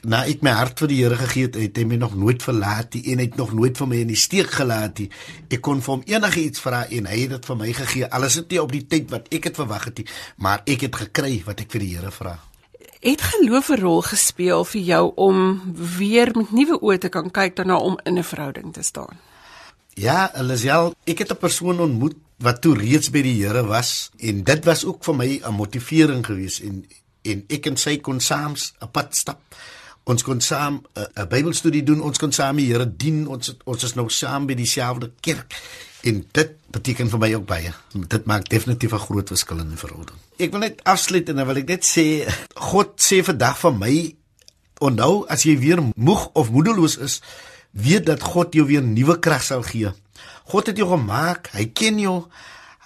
na 0.00 0.22
ek 0.24 0.40
my 0.40 0.54
hart 0.56 0.80
vir 0.80 0.88
die 0.88 1.00
Here 1.02 1.16
gegee 1.20 1.48
het 1.48 1.58
het 1.60 1.76
hy 1.76 1.84
my 1.84 1.98
nog 2.00 2.14
nooit 2.16 2.42
verlaat 2.42 2.94
nie 2.96 3.12
en 3.12 3.20
het 3.20 3.36
nog 3.36 3.52
nooit 3.52 3.76
vir 3.76 3.90
my 3.90 3.98
in 4.04 4.12
die 4.14 4.18
steek 4.18 4.54
gelaat 4.54 5.02
nie. 5.02 5.10
Ek 5.50 5.60
kon 5.60 5.82
vir 5.84 5.96
hom 5.96 6.04
enigiets 6.08 6.62
vra 6.62 6.86
en 6.88 7.10
hy 7.10 7.24
het 7.24 7.34
dit 7.36 7.50
vir 7.50 7.58
my 7.60 7.72
gegee. 7.82 8.08
Alles 8.08 8.38
het 8.40 8.54
nie 8.54 8.62
op 8.62 8.72
die 8.72 8.86
tyd 8.86 9.10
wat 9.12 9.28
ek 9.34 9.50
het 9.50 9.60
verwag 9.60 9.90
het 9.90 10.00
nie 10.00 10.08
maar 10.40 10.62
ek 10.66 10.86
het 10.88 11.02
gekry 11.04 11.34
wat 11.46 11.60
ek 11.60 11.74
vir 11.74 11.84
die 11.84 11.92
Here 11.96 12.14
vra. 12.14 12.38
Het 13.00 13.20
geloof 13.20 13.70
'n 13.70 13.80
rol 13.80 14.02
gespeel 14.02 14.64
vir 14.64 14.80
jou 14.80 15.12
om 15.16 15.60
weer 15.98 16.30
met 16.36 16.52
nuwe 16.52 16.80
oë 16.80 16.98
te 16.98 17.08
kan 17.08 17.30
kyk 17.30 17.56
daarna 17.56 17.76
om 17.76 17.98
in 18.04 18.18
'n 18.18 18.24
verhouding 18.24 18.72
te 18.72 18.82
staan? 18.82 19.29
Ja, 20.00 20.30
Elisel, 20.32 20.94
ek 21.04 21.18
het 21.18 21.32
'n 21.32 21.36
persoon 21.36 21.80
ontmoet 21.80 22.16
wat 22.38 22.60
toe 22.60 22.74
reeds 22.76 23.10
by 23.10 23.22
die 23.22 23.44
Here 23.44 23.66
was 23.66 24.10
en 24.16 24.44
dit 24.44 24.64
was 24.64 24.84
ook 24.84 25.04
vir 25.04 25.14
my 25.14 25.40
'n 25.44 25.54
motivering 25.54 26.26
geweest 26.26 26.60
en 26.60 26.86
en 27.22 27.44
ek 27.48 27.66
en 27.66 27.76
sy 27.76 27.98
kon 27.98 28.20
saam 28.20 28.54
'n 28.54 28.90
pad 28.90 29.16
stap. 29.16 29.40
Ons 30.04 30.22
kon 30.22 30.40
saam 30.40 30.82
'n 30.94 31.28
Bybelstudie 31.28 31.82
doen, 31.82 32.00
ons 32.00 32.18
kon 32.18 32.32
saam 32.32 32.56
die 32.56 32.66
Here 32.72 32.96
dien. 32.96 33.26
Ons 33.26 33.56
ons 33.64 33.82
is 33.82 33.94
nou 33.94 34.08
saam 34.08 34.46
by 34.46 34.54
dieselfde 34.54 35.10
kerk 35.20 35.54
en 36.02 36.26
dit 36.32 36.50
beteken 36.70 37.10
vir 37.10 37.18
my 37.18 37.34
ook 37.34 37.46
baie. 37.46 37.72
Dit 38.08 38.24
maak 38.24 38.48
definitief 38.48 38.92
'n 38.92 38.98
groot 38.98 39.28
verskil 39.28 39.58
in 39.58 39.68
die 39.68 39.76
verhouding. 39.76 40.16
Ek 40.36 40.50
wil 40.50 40.60
net 40.60 40.84
afsluit 40.84 41.28
en 41.28 41.36
dan 41.36 41.46
wil 41.46 41.56
ek 41.56 41.68
net 41.68 41.84
sê 41.84 42.32
God 42.54 42.88
sê 42.96 43.22
vandag 43.24 43.58
vir 43.58 43.72
my 43.72 44.14
onthou 44.78 45.26
as 45.28 45.42
jy 45.42 45.58
weer 45.58 45.82
moeg 45.96 46.30
of 46.32 46.50
moedeloos 46.50 46.96
is, 46.96 47.20
weet 47.70 48.06
dat 48.06 48.22
God 48.22 48.54
jou 48.54 48.66
weer 48.66 48.82
nuwe 48.82 49.18
krag 49.18 49.42
sal 49.42 49.62
gee. 49.62 49.92
God 50.50 50.66
het 50.66 50.80
jou 50.80 50.88
gemaak, 50.90 51.50
hy 51.54 51.66
ken 51.74 52.00
jou. 52.02 52.16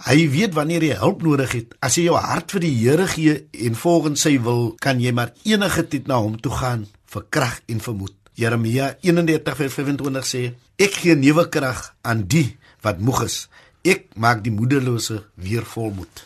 Hy 0.05 0.17
weet 0.29 0.55
wanneer 0.57 0.83
jy 0.85 0.97
hulp 1.01 1.23
nodig 1.23 1.53
het. 1.57 1.77
As 1.81 1.97
jy 1.97 2.09
jou 2.09 2.19
hart 2.19 2.53
vir 2.53 2.65
die 2.67 2.75
Here 2.83 3.07
gee 3.09 3.37
en 3.65 3.79
volgens 3.79 4.27
sy 4.27 4.37
wil, 4.43 4.75
kan 4.83 5.01
jy 5.01 5.15
maar 5.15 5.33
enige 5.47 5.87
tyd 5.89 6.11
na 6.11 6.19
hom 6.21 6.37
toe 6.41 6.53
gaan 6.53 6.85
vir 7.15 7.27
krag 7.31 7.61
en 7.71 7.81
vermoed. 7.81 8.15
Jeremia 8.35 8.97
31:25 9.01 10.27
sê: 10.27 10.43
Ek 10.77 10.99
gee 11.01 11.15
nuwe 11.15 11.49
krag 11.49 11.95
aan 12.03 12.27
die 12.27 12.57
wat 12.83 12.99
moeg 12.99 13.25
is. 13.25 13.49
Ek 13.85 14.11
maak 14.17 14.43
die 14.45 14.53
moederlose 14.53 15.23
weer 15.35 15.65
volmoed. 15.65 16.25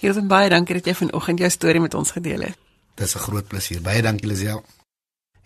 Hier 0.00 0.14
van 0.16 0.28
baie 0.28 0.50
dankie 0.52 0.76
dat 0.78 0.86
jy 0.86 0.94
vanoggend 0.94 1.40
jou 1.40 1.50
storie 1.50 1.80
met 1.80 1.94
ons 1.94 2.10
gedeel 2.10 2.40
het. 2.48 2.58
Dis 2.94 3.14
'n 3.16 3.18
groot 3.18 3.48
plesier. 3.48 3.80
Baie 3.80 4.02
dankie 4.02 4.28
Lisel. 4.28 4.62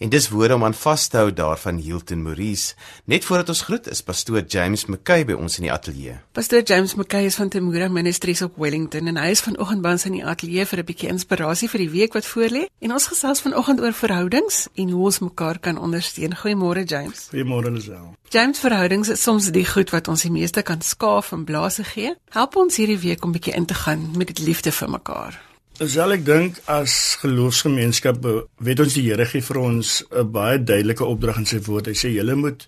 En 0.05 0.11
dis 0.11 0.29
woorde 0.29 0.55
om 0.55 0.65
aan 0.65 0.75
vas 0.75 1.07
te 1.09 1.17
hou 1.17 1.33
daarvan 1.33 1.79
Hilton 1.81 2.23
Maurice. 2.23 2.75
Net 3.05 3.25
voordat 3.25 3.49
ons 3.49 3.61
groet 3.61 3.87
is 3.89 4.03
pastoor 4.05 4.43
James 4.47 4.85
McKay 4.85 5.25
by 5.25 5.33
ons 5.33 5.57
in 5.57 5.65
die 5.65 5.73
ateljee. 5.73 6.19
Pastoor 6.37 6.61
James 6.61 6.93
McKay 6.95 7.25
is 7.25 7.39
van 7.41 7.49
Temura 7.49 7.89
Ministries 7.89 8.43
op 8.45 8.59
Wellington 8.61 9.09
en 9.09 9.17
hy 9.17 9.31
is 9.33 9.41
vanoggend 9.47 9.81
by 9.81 9.95
ons 9.97 10.05
in 10.05 10.19
die 10.19 10.25
ateljee 10.25 10.67
vir 10.69 10.83
'n 10.83 10.85
bietjie 10.91 11.09
inspirasie 11.09 11.69
vir 11.73 11.81
die 11.87 11.91
week 11.91 12.13
wat 12.13 12.27
voorlê. 12.27 12.67
En 12.85 12.93
ons 12.93 13.07
gesels 13.07 13.41
vanoggend 13.41 13.81
oor 13.81 13.93
verhoudings 13.93 14.69
en 14.75 14.91
hoe 14.91 15.05
ons 15.05 15.19
mekaar 15.19 15.59
kan 15.59 15.79
ondersteun. 15.79 16.37
Goeiemôre 16.37 16.85
James. 16.85 17.29
Goeiemôre 17.33 17.73
Lisel. 17.73 18.15
James, 18.29 18.59
verhoudings 18.59 19.09
is 19.09 19.23
soms 19.23 19.51
die 19.51 19.67
goed 19.67 19.91
wat 19.91 20.09
ons 20.09 20.23
die 20.23 20.31
meeste 20.31 20.63
kan 20.63 20.83
skaaf 20.83 21.33
en 21.33 21.45
blaas 21.45 21.81
gee. 21.83 22.15
Help 22.29 22.57
ons 22.57 22.77
hierdie 22.77 22.99
week 22.99 23.25
om 23.25 23.33
bietjie 23.33 23.55
in 23.55 23.65
te 23.65 23.75
gaan 23.75 24.11
met 24.17 24.37
die 24.37 24.45
liefde 24.45 24.73
vir 24.73 24.91
mekaar. 24.91 25.54
Sal 25.75 26.15
ek 26.15 26.21
dink 26.23 26.59
as 26.71 27.17
geloofsgemeenskap 27.19 28.23
weet 28.63 28.81
ons 28.85 28.95
die 28.95 29.09
Here 29.09 29.25
gee 29.27 29.43
vir 29.43 29.59
ons 29.59 30.05
'n 30.07 30.31
baie 30.31 30.59
duidelike 30.63 31.03
opdrag 31.03 31.39
in 31.39 31.47
sy 31.51 31.59
woord. 31.67 31.91
Hy 31.91 31.97
sê 31.99 32.15
julle 32.15 32.37
moet 32.37 32.63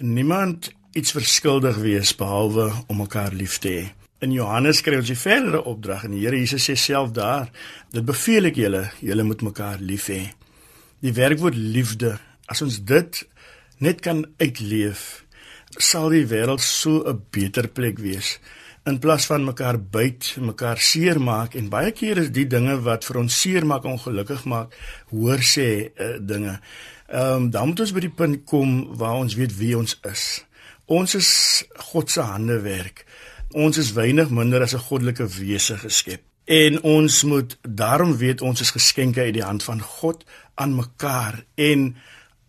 niemand 0.00 0.72
iets 0.96 1.12
verskuldig 1.12 1.76
wees 1.76 2.16
behalwe 2.16 2.72
om 2.88 2.96
mekaar 2.96 3.34
lief 3.36 3.58
te 3.60 3.68
hê. 3.68 3.84
In 4.24 4.32
Johannes 4.32 4.80
kry 4.80 4.96
ons 4.96 5.06
die 5.12 5.14
verdere 5.28 5.62
opdrag 5.62 6.04
en 6.04 6.12
die 6.12 6.24
Here 6.24 6.38
Jesus 6.38 6.64
sê 6.64 6.74
self 6.74 7.12
daar, 7.12 7.50
dit 7.92 8.04
beveel 8.04 8.46
ek 8.46 8.56
julle, 8.56 8.90
julle 9.00 9.24
moet 9.24 9.42
mekaar 9.42 9.78
lief 9.80 10.08
hê. 10.08 10.32
Die 11.02 11.12
werkwoord 11.12 11.54
liefde, 11.54 12.18
as 12.48 12.62
ons 12.62 12.80
dit 12.80 13.24
net 13.78 14.00
kan 14.00 14.24
uitleef, 14.40 15.24
sal 15.76 16.08
die 16.08 16.24
wêreld 16.24 16.60
so 16.60 17.04
'n 17.04 17.20
beter 17.30 17.68
plek 17.68 17.98
wees 17.98 18.38
in 18.88 18.98
plaas 18.98 19.26
van 19.28 19.44
mekaar 19.44 19.78
byt, 19.80 20.36
mekaar 20.40 20.80
seermaak 20.80 21.54
en 21.58 21.68
baie 21.72 21.92
keer 21.92 22.18
is 22.24 22.30
die 22.34 22.46
dinge 22.48 22.78
wat 22.86 23.04
vir 23.08 23.20
ons 23.22 23.40
seermaak 23.42 23.84
ongelukkig 23.88 24.44
maak, 24.48 24.74
hoor 25.12 25.44
sê 25.44 25.68
uh, 25.88 26.16
dinge. 26.20 26.58
Ehm 27.08 27.44
um, 27.44 27.50
dan 27.50 27.70
moet 27.70 27.80
ons 27.80 27.94
by 27.96 28.04
die 28.04 28.16
punt 28.20 28.44
kom 28.48 28.96
waar 29.00 29.20
ons 29.22 29.36
weet 29.38 29.54
wie 29.56 29.76
ons 29.76 29.96
is. 30.10 30.24
Ons 30.88 31.14
is 31.14 31.30
God 31.92 32.10
se 32.10 32.24
handewerk. 32.24 33.04
Ons 33.56 33.78
is 33.80 33.94
weinig 33.96 34.30
minder 34.30 34.62
as 34.62 34.74
'n 34.74 34.86
goddelike 34.88 35.26
wese 35.38 35.76
geskep. 35.76 36.22
En 36.44 36.82
ons 36.82 37.22
moet 37.22 37.58
daarom 37.62 38.16
weet 38.16 38.40
ons 38.40 38.60
is 38.60 38.70
geskenke 38.70 39.20
uit 39.20 39.34
die 39.34 39.44
hand 39.44 39.62
van 39.62 39.80
God 39.80 40.24
aan 40.54 40.74
mekaar 40.74 41.44
en 41.54 41.96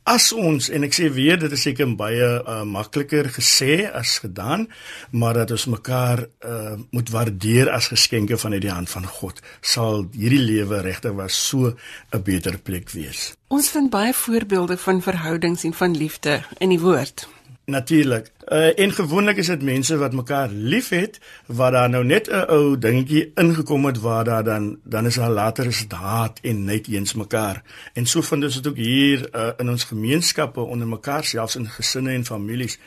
as 0.09 0.31
ons 0.33 0.71
en 0.73 0.85
ek 0.87 0.95
sê 0.97 1.07
weer 1.13 1.37
dit 1.37 1.53
is 1.53 1.63
seker 1.67 1.89
baie 1.99 2.27
uh, 2.39 2.63
makliker 2.65 3.29
gesê 3.35 3.85
as 3.85 4.17
gedaan, 4.23 4.65
maar 5.11 5.37
dat 5.37 5.53
ons 5.53 5.67
mekaar 5.69 6.23
uh, 6.25 6.77
moet 6.95 7.11
waardeer 7.13 7.69
as 7.69 7.91
geskenke 7.93 8.39
vanuit 8.41 8.63
die 8.65 8.73
hand 8.73 8.89
van 8.89 9.05
God, 9.19 9.41
sal 9.61 10.07
hierdie 10.15 10.41
lewe 10.41 10.81
regtig 10.85 11.13
was 11.17 11.37
so 11.37 11.75
'n 12.13 12.23
beter 12.23 12.57
plek 12.57 12.89
wees. 12.97 13.33
Ons 13.49 13.69
vind 13.69 13.89
baie 13.89 14.13
voorbeelde 14.13 14.77
van 14.77 15.01
verhoudings 15.01 15.63
en 15.63 15.73
van 15.73 15.97
liefde 15.97 16.41
in 16.57 16.69
die 16.69 16.81
woord. 16.81 17.27
Natuurlik. 17.69 18.31
Uh, 18.47 18.79
en 18.79 18.91
gewoonlik 18.91 19.37
is 19.37 19.47
dit 19.47 19.61
mense 19.61 19.97
wat 19.97 20.13
mekaar 20.13 20.49
liefhet 20.49 21.19
wat 21.45 21.71
daar 21.71 21.89
nou 21.89 22.03
net 22.05 22.27
'n 22.27 22.49
ou 22.49 22.77
dingetjie 22.77 23.31
ingekom 23.35 23.85
het 23.85 23.99
waar 23.99 24.23
daar 24.23 24.43
dan 24.43 24.79
dan 24.83 25.05
is 25.05 25.15
daar 25.15 25.29
later 25.29 25.65
is 25.65 25.79
dit 25.79 25.91
haat 25.91 26.39
en 26.41 26.63
net 26.63 26.87
eens 26.87 27.13
mekaar. 27.13 27.63
En 27.93 28.05
so 28.05 28.21
vind 28.21 28.43
ons 28.43 28.55
dit 28.55 28.67
ook 28.67 28.77
hier 28.77 29.29
uh, 29.35 29.49
in 29.57 29.69
ons 29.69 29.83
gemeenskappe 29.83 30.61
onder 30.61 30.87
mekaar 30.87 31.23
selfs 31.23 31.55
in 31.55 31.69
gesinne 31.69 32.11
en 32.11 32.25
families. 32.25 32.79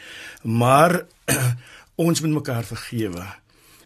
Maar 0.43 1.07
ons 1.95 2.21
moet 2.21 2.31
mekaar 2.31 2.65
vergewe. 2.65 3.25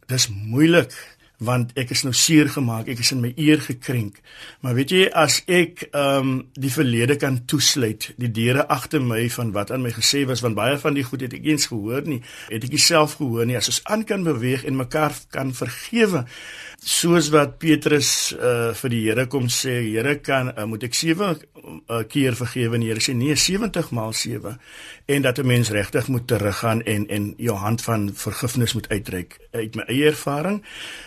Dis 0.06 0.28
moeilik 0.28 1.15
want 1.38 1.72
ek 1.76 1.90
is 1.92 2.02
nou 2.06 2.12
seer 2.16 2.48
gemaak, 2.48 2.88
ek 2.88 3.02
is 3.04 3.12
in 3.12 3.20
my 3.20 3.32
eer 3.36 3.60
gekrenk. 3.60 4.20
Maar 4.64 4.76
weet 4.78 4.94
jy 4.94 5.02
as 5.12 5.42
ek 5.46 5.86
ehm 5.90 6.30
um, 6.30 6.34
die 6.56 6.72
verlede 6.72 7.16
kan 7.20 7.42
toesluit, 7.48 8.10
die 8.20 8.30
deure 8.32 8.66
agter 8.72 9.02
my 9.04 9.26
van 9.32 9.52
wat 9.56 9.70
aan 9.74 9.84
my 9.84 9.92
gesê 9.92 10.24
was, 10.28 10.42
want 10.44 10.56
baie 10.56 10.78
van 10.80 10.96
die 10.96 11.04
goed 11.04 11.26
het 11.26 11.36
ek 11.36 11.44
eens 11.44 11.68
gehoor 11.72 12.06
nie, 12.08 12.22
het 12.48 12.64
ek 12.64 12.78
self 12.80 13.18
gehoor 13.20 13.46
nie. 13.46 13.56
As 13.58 13.68
ons 13.72 13.82
aan 13.84 14.06
kan 14.08 14.24
beweeg 14.24 14.64
en 14.64 14.80
mekaar 14.80 15.12
kan 15.34 15.52
vergewe, 15.56 16.24
soos 16.86 17.32
wat 17.34 17.56
Petrus 17.58 18.08
uh, 18.36 18.70
vir 18.78 18.92
die 18.92 19.00
Here 19.08 19.24
kom 19.26 19.48
sê, 19.50 19.80
Here 19.88 20.14
kan 20.22 20.52
uh, 20.52 20.66
moet 20.70 20.84
ek 20.86 20.94
7 20.94 21.24
uh, 21.26 22.04
keer 22.06 22.36
vergewe? 22.38 22.78
En 22.78 22.84
die 22.84 22.92
Here 22.92 23.02
sê 23.02 23.14
nee 23.18 23.34
70 23.34 23.90
maal 23.96 24.14
7 24.14 24.54
en 25.10 25.22
dat 25.22 25.38
'n 25.42 25.46
mens 25.46 25.70
regtig 25.74 26.06
moet 26.08 26.26
teruggaan 26.26 26.82
en 26.86 27.08
en 27.08 27.34
jou 27.38 27.56
hand 27.58 27.82
van 27.82 28.10
vergifnis 28.14 28.74
moet 28.74 28.88
uitreik. 28.88 29.38
Uit 29.50 29.74
my 29.74 29.82
eie 29.88 30.06
ervaring 30.06 30.62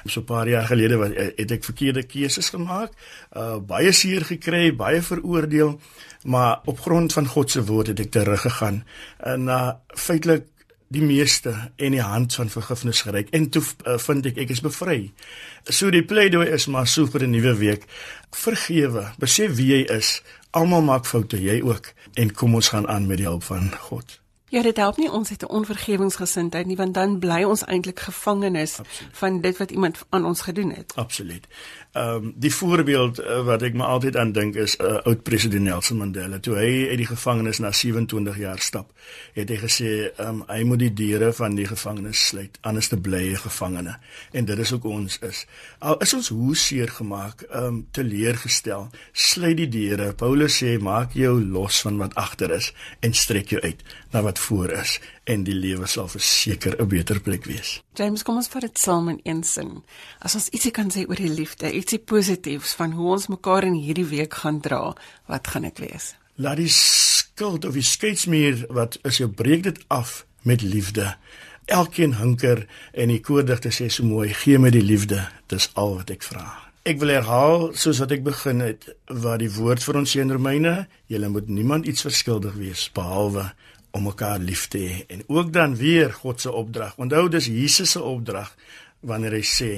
so 0.05 0.19
'n 0.19 0.25
paar 0.25 0.47
jaar 0.47 0.67
gelede 0.67 0.97
wat 0.97 1.15
uh, 1.15 1.31
het 1.35 1.51
ek 1.51 1.63
verkeerde 1.63 2.03
keuses 2.03 2.49
gemaak 2.49 2.91
uh, 3.35 3.57
baie 3.57 3.91
seer 3.91 4.25
gekry 4.25 4.75
baie 4.75 5.01
veroordeel 5.01 5.79
maar 6.23 6.59
op 6.65 6.79
grond 6.79 7.13
van 7.13 7.25
God 7.25 7.51
se 7.51 7.63
woord 7.63 7.87
het 7.87 7.99
ek 7.99 8.11
teruggegaan. 8.11 8.83
En 9.23 9.47
uh, 9.47 9.71
feitelik 9.95 10.58
die 10.89 11.01
meeste 11.05 11.53
en 11.75 11.93
die 11.93 12.01
hand 12.01 12.33
van 12.33 12.49
vergifnis 12.49 13.01
gereik 13.05 13.29
en 13.29 13.49
toe 13.53 13.63
uh, 13.85 13.97
vind 14.01 14.25
ek 14.25 14.37
ek 14.45 14.53
is 14.55 14.61
bevry. 14.65 15.11
So 15.69 15.91
die 15.93 16.05
pleidooi 16.05 16.47
is 16.49 16.65
maar 16.67 16.87
so 16.87 17.05
vir 17.05 17.27
'n 17.27 17.35
nuwe 17.35 17.55
week. 17.57 17.85
Vergewe, 18.31 19.11
besef 19.17 19.55
wie 19.55 19.69
jy 19.73 19.81
is. 19.97 20.21
Almal 20.51 20.81
maak 20.81 21.05
foute, 21.05 21.37
jy 21.37 21.61
ook 21.61 21.93
en 22.13 22.33
kom 22.33 22.55
ons 22.55 22.69
gaan 22.69 22.87
aan 22.87 23.07
met 23.07 23.17
die 23.17 23.29
hulp 23.29 23.43
van 23.43 23.71
God. 23.89 24.19
Ja, 24.49 24.61
dit 24.65 24.77
help 24.77 24.97
nie 24.97 25.11
ons 25.11 25.29
het 25.29 25.43
'n 25.43 25.53
onvergewingsgesindheid 25.53 26.65
nie 26.65 26.75
want 26.75 26.93
dan 26.93 27.19
bly 27.19 27.43
ons 27.43 27.65
eintlik 27.65 27.99
gevangenes 27.99 28.79
Absoluut. 28.79 29.17
van 29.17 29.41
dit 29.41 29.57
wat 29.57 29.71
iemand 29.71 29.97
aan 30.09 30.25
ons 30.25 30.41
gedoen 30.41 30.71
het. 30.71 30.93
Absoluut. 30.95 31.47
Ehm 31.91 32.15
um, 32.15 32.33
die 32.35 32.53
voorbeeld 32.53 33.19
uh, 33.19 33.39
wat 33.45 33.63
ek 33.65 33.73
maar 33.73 33.87
altyd 33.87 34.17
aan 34.17 34.31
dink 34.31 34.55
is 34.55 34.75
uh, 34.77 34.99
oud 35.09 35.23
president 35.25 35.63
Nelson 35.65 35.97
Mandela 35.97 36.37
toe 36.39 36.53
hy 36.59 36.67
uit 36.91 36.99
die 37.01 37.07
gevangenis 37.09 37.57
na 37.57 37.71
27 37.73 38.37
jaar 38.37 38.61
stap, 38.61 38.91
het 39.33 39.49
hy 39.49 39.57
gesê 39.57 39.89
ehm 40.11 40.27
um, 40.27 40.43
hy 40.51 40.59
moet 40.69 40.83
die 40.83 40.91
deure 40.93 41.31
van 41.33 41.57
die 41.57 41.65
gevangenis 41.65 42.27
sluit 42.27 42.59
anders 42.61 42.91
te 42.93 42.99
bly 43.07 43.23
'n 43.31 43.41
gevangene. 43.41 43.97
En 44.31 44.45
dit 44.45 44.59
is 44.59 44.73
ook 44.73 44.85
ons 44.85 45.17
is. 45.19 45.45
Al 45.79 45.97
is 45.97 46.13
ons 46.13 46.29
hoe 46.29 46.55
seer 46.55 46.93
gemaak, 46.93 47.41
ehm 47.49 47.65
um, 47.65 47.87
teleurgestel, 47.91 48.89
sluit 49.11 49.57
die 49.57 49.69
deure. 49.69 50.13
Paulus 50.13 50.61
sê 50.61 50.77
maak 50.77 51.17
jou 51.17 51.41
los 51.41 51.81
van 51.81 51.97
wat 51.97 52.15
agter 52.15 52.51
is 52.51 52.73
en 52.99 53.13
strek 53.13 53.49
jou 53.49 53.61
uit 53.61 53.81
na 54.11 54.21
wat 54.21 54.39
voor 54.39 54.77
is 54.77 54.99
en 55.29 55.43
die 55.45 55.55
lewe 55.55 55.87
sal 55.87 56.07
verseker 56.09 56.75
'n 56.81 56.87
beter 56.87 57.19
plek 57.21 57.45
wees. 57.45 57.81
James, 57.93 58.23
kom 58.23 58.35
ons 58.35 58.47
vat 58.47 58.61
dit 58.61 58.77
saam 58.77 59.09
in 59.09 59.19
een 59.23 59.43
sin. 59.43 59.83
As 60.19 60.35
ons 60.35 60.49
ietsie 60.49 60.71
kan 60.71 60.89
sê 60.91 61.05
oor 61.07 61.15
die 61.15 61.29
liefde, 61.29 61.71
ietsie 61.71 61.99
positiefs 61.99 62.73
van 62.73 62.91
hoe 62.91 63.11
ons 63.11 63.27
mekaar 63.27 63.63
in 63.63 63.73
hierdie 63.73 64.09
week 64.09 64.33
gaan 64.33 64.59
dra, 64.59 64.95
wat 65.27 65.47
gaan 65.47 65.61
dit 65.61 65.79
wees? 65.79 66.15
Laat 66.35 66.57
die 66.57 66.71
skuld 66.71 67.65
of 67.65 67.73
die 67.73 67.83
skeidsmuur 67.83 68.65
wat 68.69 68.97
is 69.03 69.17
jou 69.17 69.29
breek 69.29 69.63
dit 69.63 69.79
af 69.87 70.25
met 70.41 70.61
liefde. 70.61 71.15
Elkeen 71.65 72.13
hunker 72.13 72.67
en 72.93 73.07
die 73.07 73.21
koordigte 73.21 73.69
sê 73.69 73.89
so 73.89 74.03
mooi, 74.03 74.33
gee 74.33 74.57
my 74.57 74.69
die 74.69 74.83
liefde, 74.83 75.29
dis 75.47 75.69
al 75.73 75.95
wat 75.95 76.09
ek 76.09 76.23
vra. 76.23 76.69
Ek 76.83 76.97
wil 76.99 77.09
herhaal 77.09 77.73
soos 77.75 77.99
wat 77.99 78.11
ek 78.11 78.23
begin 78.23 78.59
het, 78.59 78.89
wat 79.07 79.39
die 79.39 79.51
woord 79.51 79.83
vir 79.83 79.97
ons 79.97 80.15
sê 80.15 80.21
in 80.21 80.31
Romeine, 80.31 80.87
jy 81.07 81.27
moet 81.27 81.47
niemand 81.47 81.85
iets 81.85 82.01
verskuldig 82.01 82.55
wees 82.55 82.89
behalwe 82.93 83.51
om 83.91 84.03
mekaar 84.03 84.39
lief 84.39 84.67
te 84.67 84.77
hê 84.77 85.05
en 85.07 85.23
ook 85.27 85.53
dan 85.53 85.75
weer 85.75 86.13
God 86.13 86.41
se 86.41 86.51
opdrag. 86.51 86.93
Onthou 86.97 87.29
dis 87.29 87.45
Jesus 87.45 87.91
se 87.91 88.01
opdrag 88.01 88.55
wanneer 88.99 89.31
hy 89.31 89.45
sê 89.45 89.71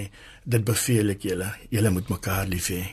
dit 0.44 0.64
beveel 0.66 1.14
ek 1.16 1.30
julle, 1.30 1.54
julle 1.70 1.90
moet 1.90 2.10
mekaar 2.10 2.50
lief 2.50 2.72
hê. 2.74 2.84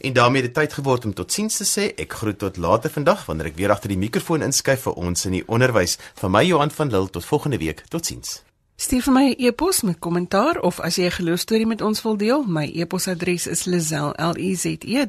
En 0.00 0.12
daarmee 0.12 0.42
het 0.42 0.54
dit 0.54 0.62
tyd 0.62 0.72
geword 0.72 1.04
om 1.04 1.14
totsiens 1.14 1.56
te 1.56 1.64
sê. 1.64 1.94
Ek 1.94 2.12
groet 2.12 2.38
tot 2.38 2.56
later 2.56 2.90
vandag 2.90 3.26
wanneer 3.26 3.46
ek 3.52 3.56
weer 3.58 3.70
agter 3.70 3.88
die 3.92 3.98
mikrofoon 3.98 4.42
inskuif 4.42 4.80
vir 4.88 4.94
ons 4.98 5.24
in 5.28 5.32
die 5.38 5.44
onderwys. 5.46 5.98
Van 6.18 6.30
my 6.34 6.44
Johan 6.46 6.70
van 6.74 6.90
Lille 6.90 7.10
tot 7.10 7.24
volgende 7.24 7.58
week. 7.62 7.84
Totsiens. 7.88 8.42
Stuur 8.76 9.02
vir 9.06 9.14
my 9.14 9.24
'n 9.30 9.34
e 9.38 9.46
e-pos 9.46 9.82
met 9.82 9.98
kommentaar 9.98 10.60
of 10.60 10.80
as 10.80 10.96
jy 10.96 11.04
'n 11.06 11.10
geloostorie 11.10 11.66
met 11.66 11.80
ons 11.80 12.02
wil 12.02 12.16
deel, 12.16 12.42
my 12.42 12.70
e-posadres 12.74 13.46
is 13.46 13.64
lazel.le.e 13.64 15.06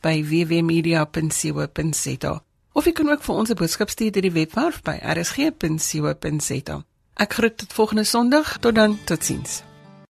by 0.00 0.22
www.media.co.za. 0.22 2.42
Of 2.74 2.88
jy 2.88 2.92
kan 2.92 3.10
ook 3.10 3.22
vir 3.22 3.34
ons 3.34 3.50
'n 3.50 3.54
boodskap 3.54 3.90
stuur 3.90 4.10
deur 4.12 4.26
die 4.26 4.32
webwerf 4.34 4.82
by 4.82 4.98
rsg.co.za. 5.02 6.82
Ek 7.14 7.32
groet 7.32 7.56
tot 7.58 7.72
volgende 7.72 8.04
Sondag. 8.04 8.58
Tot 8.58 8.74
dan. 8.74 8.98
Totsiens. 9.04 9.62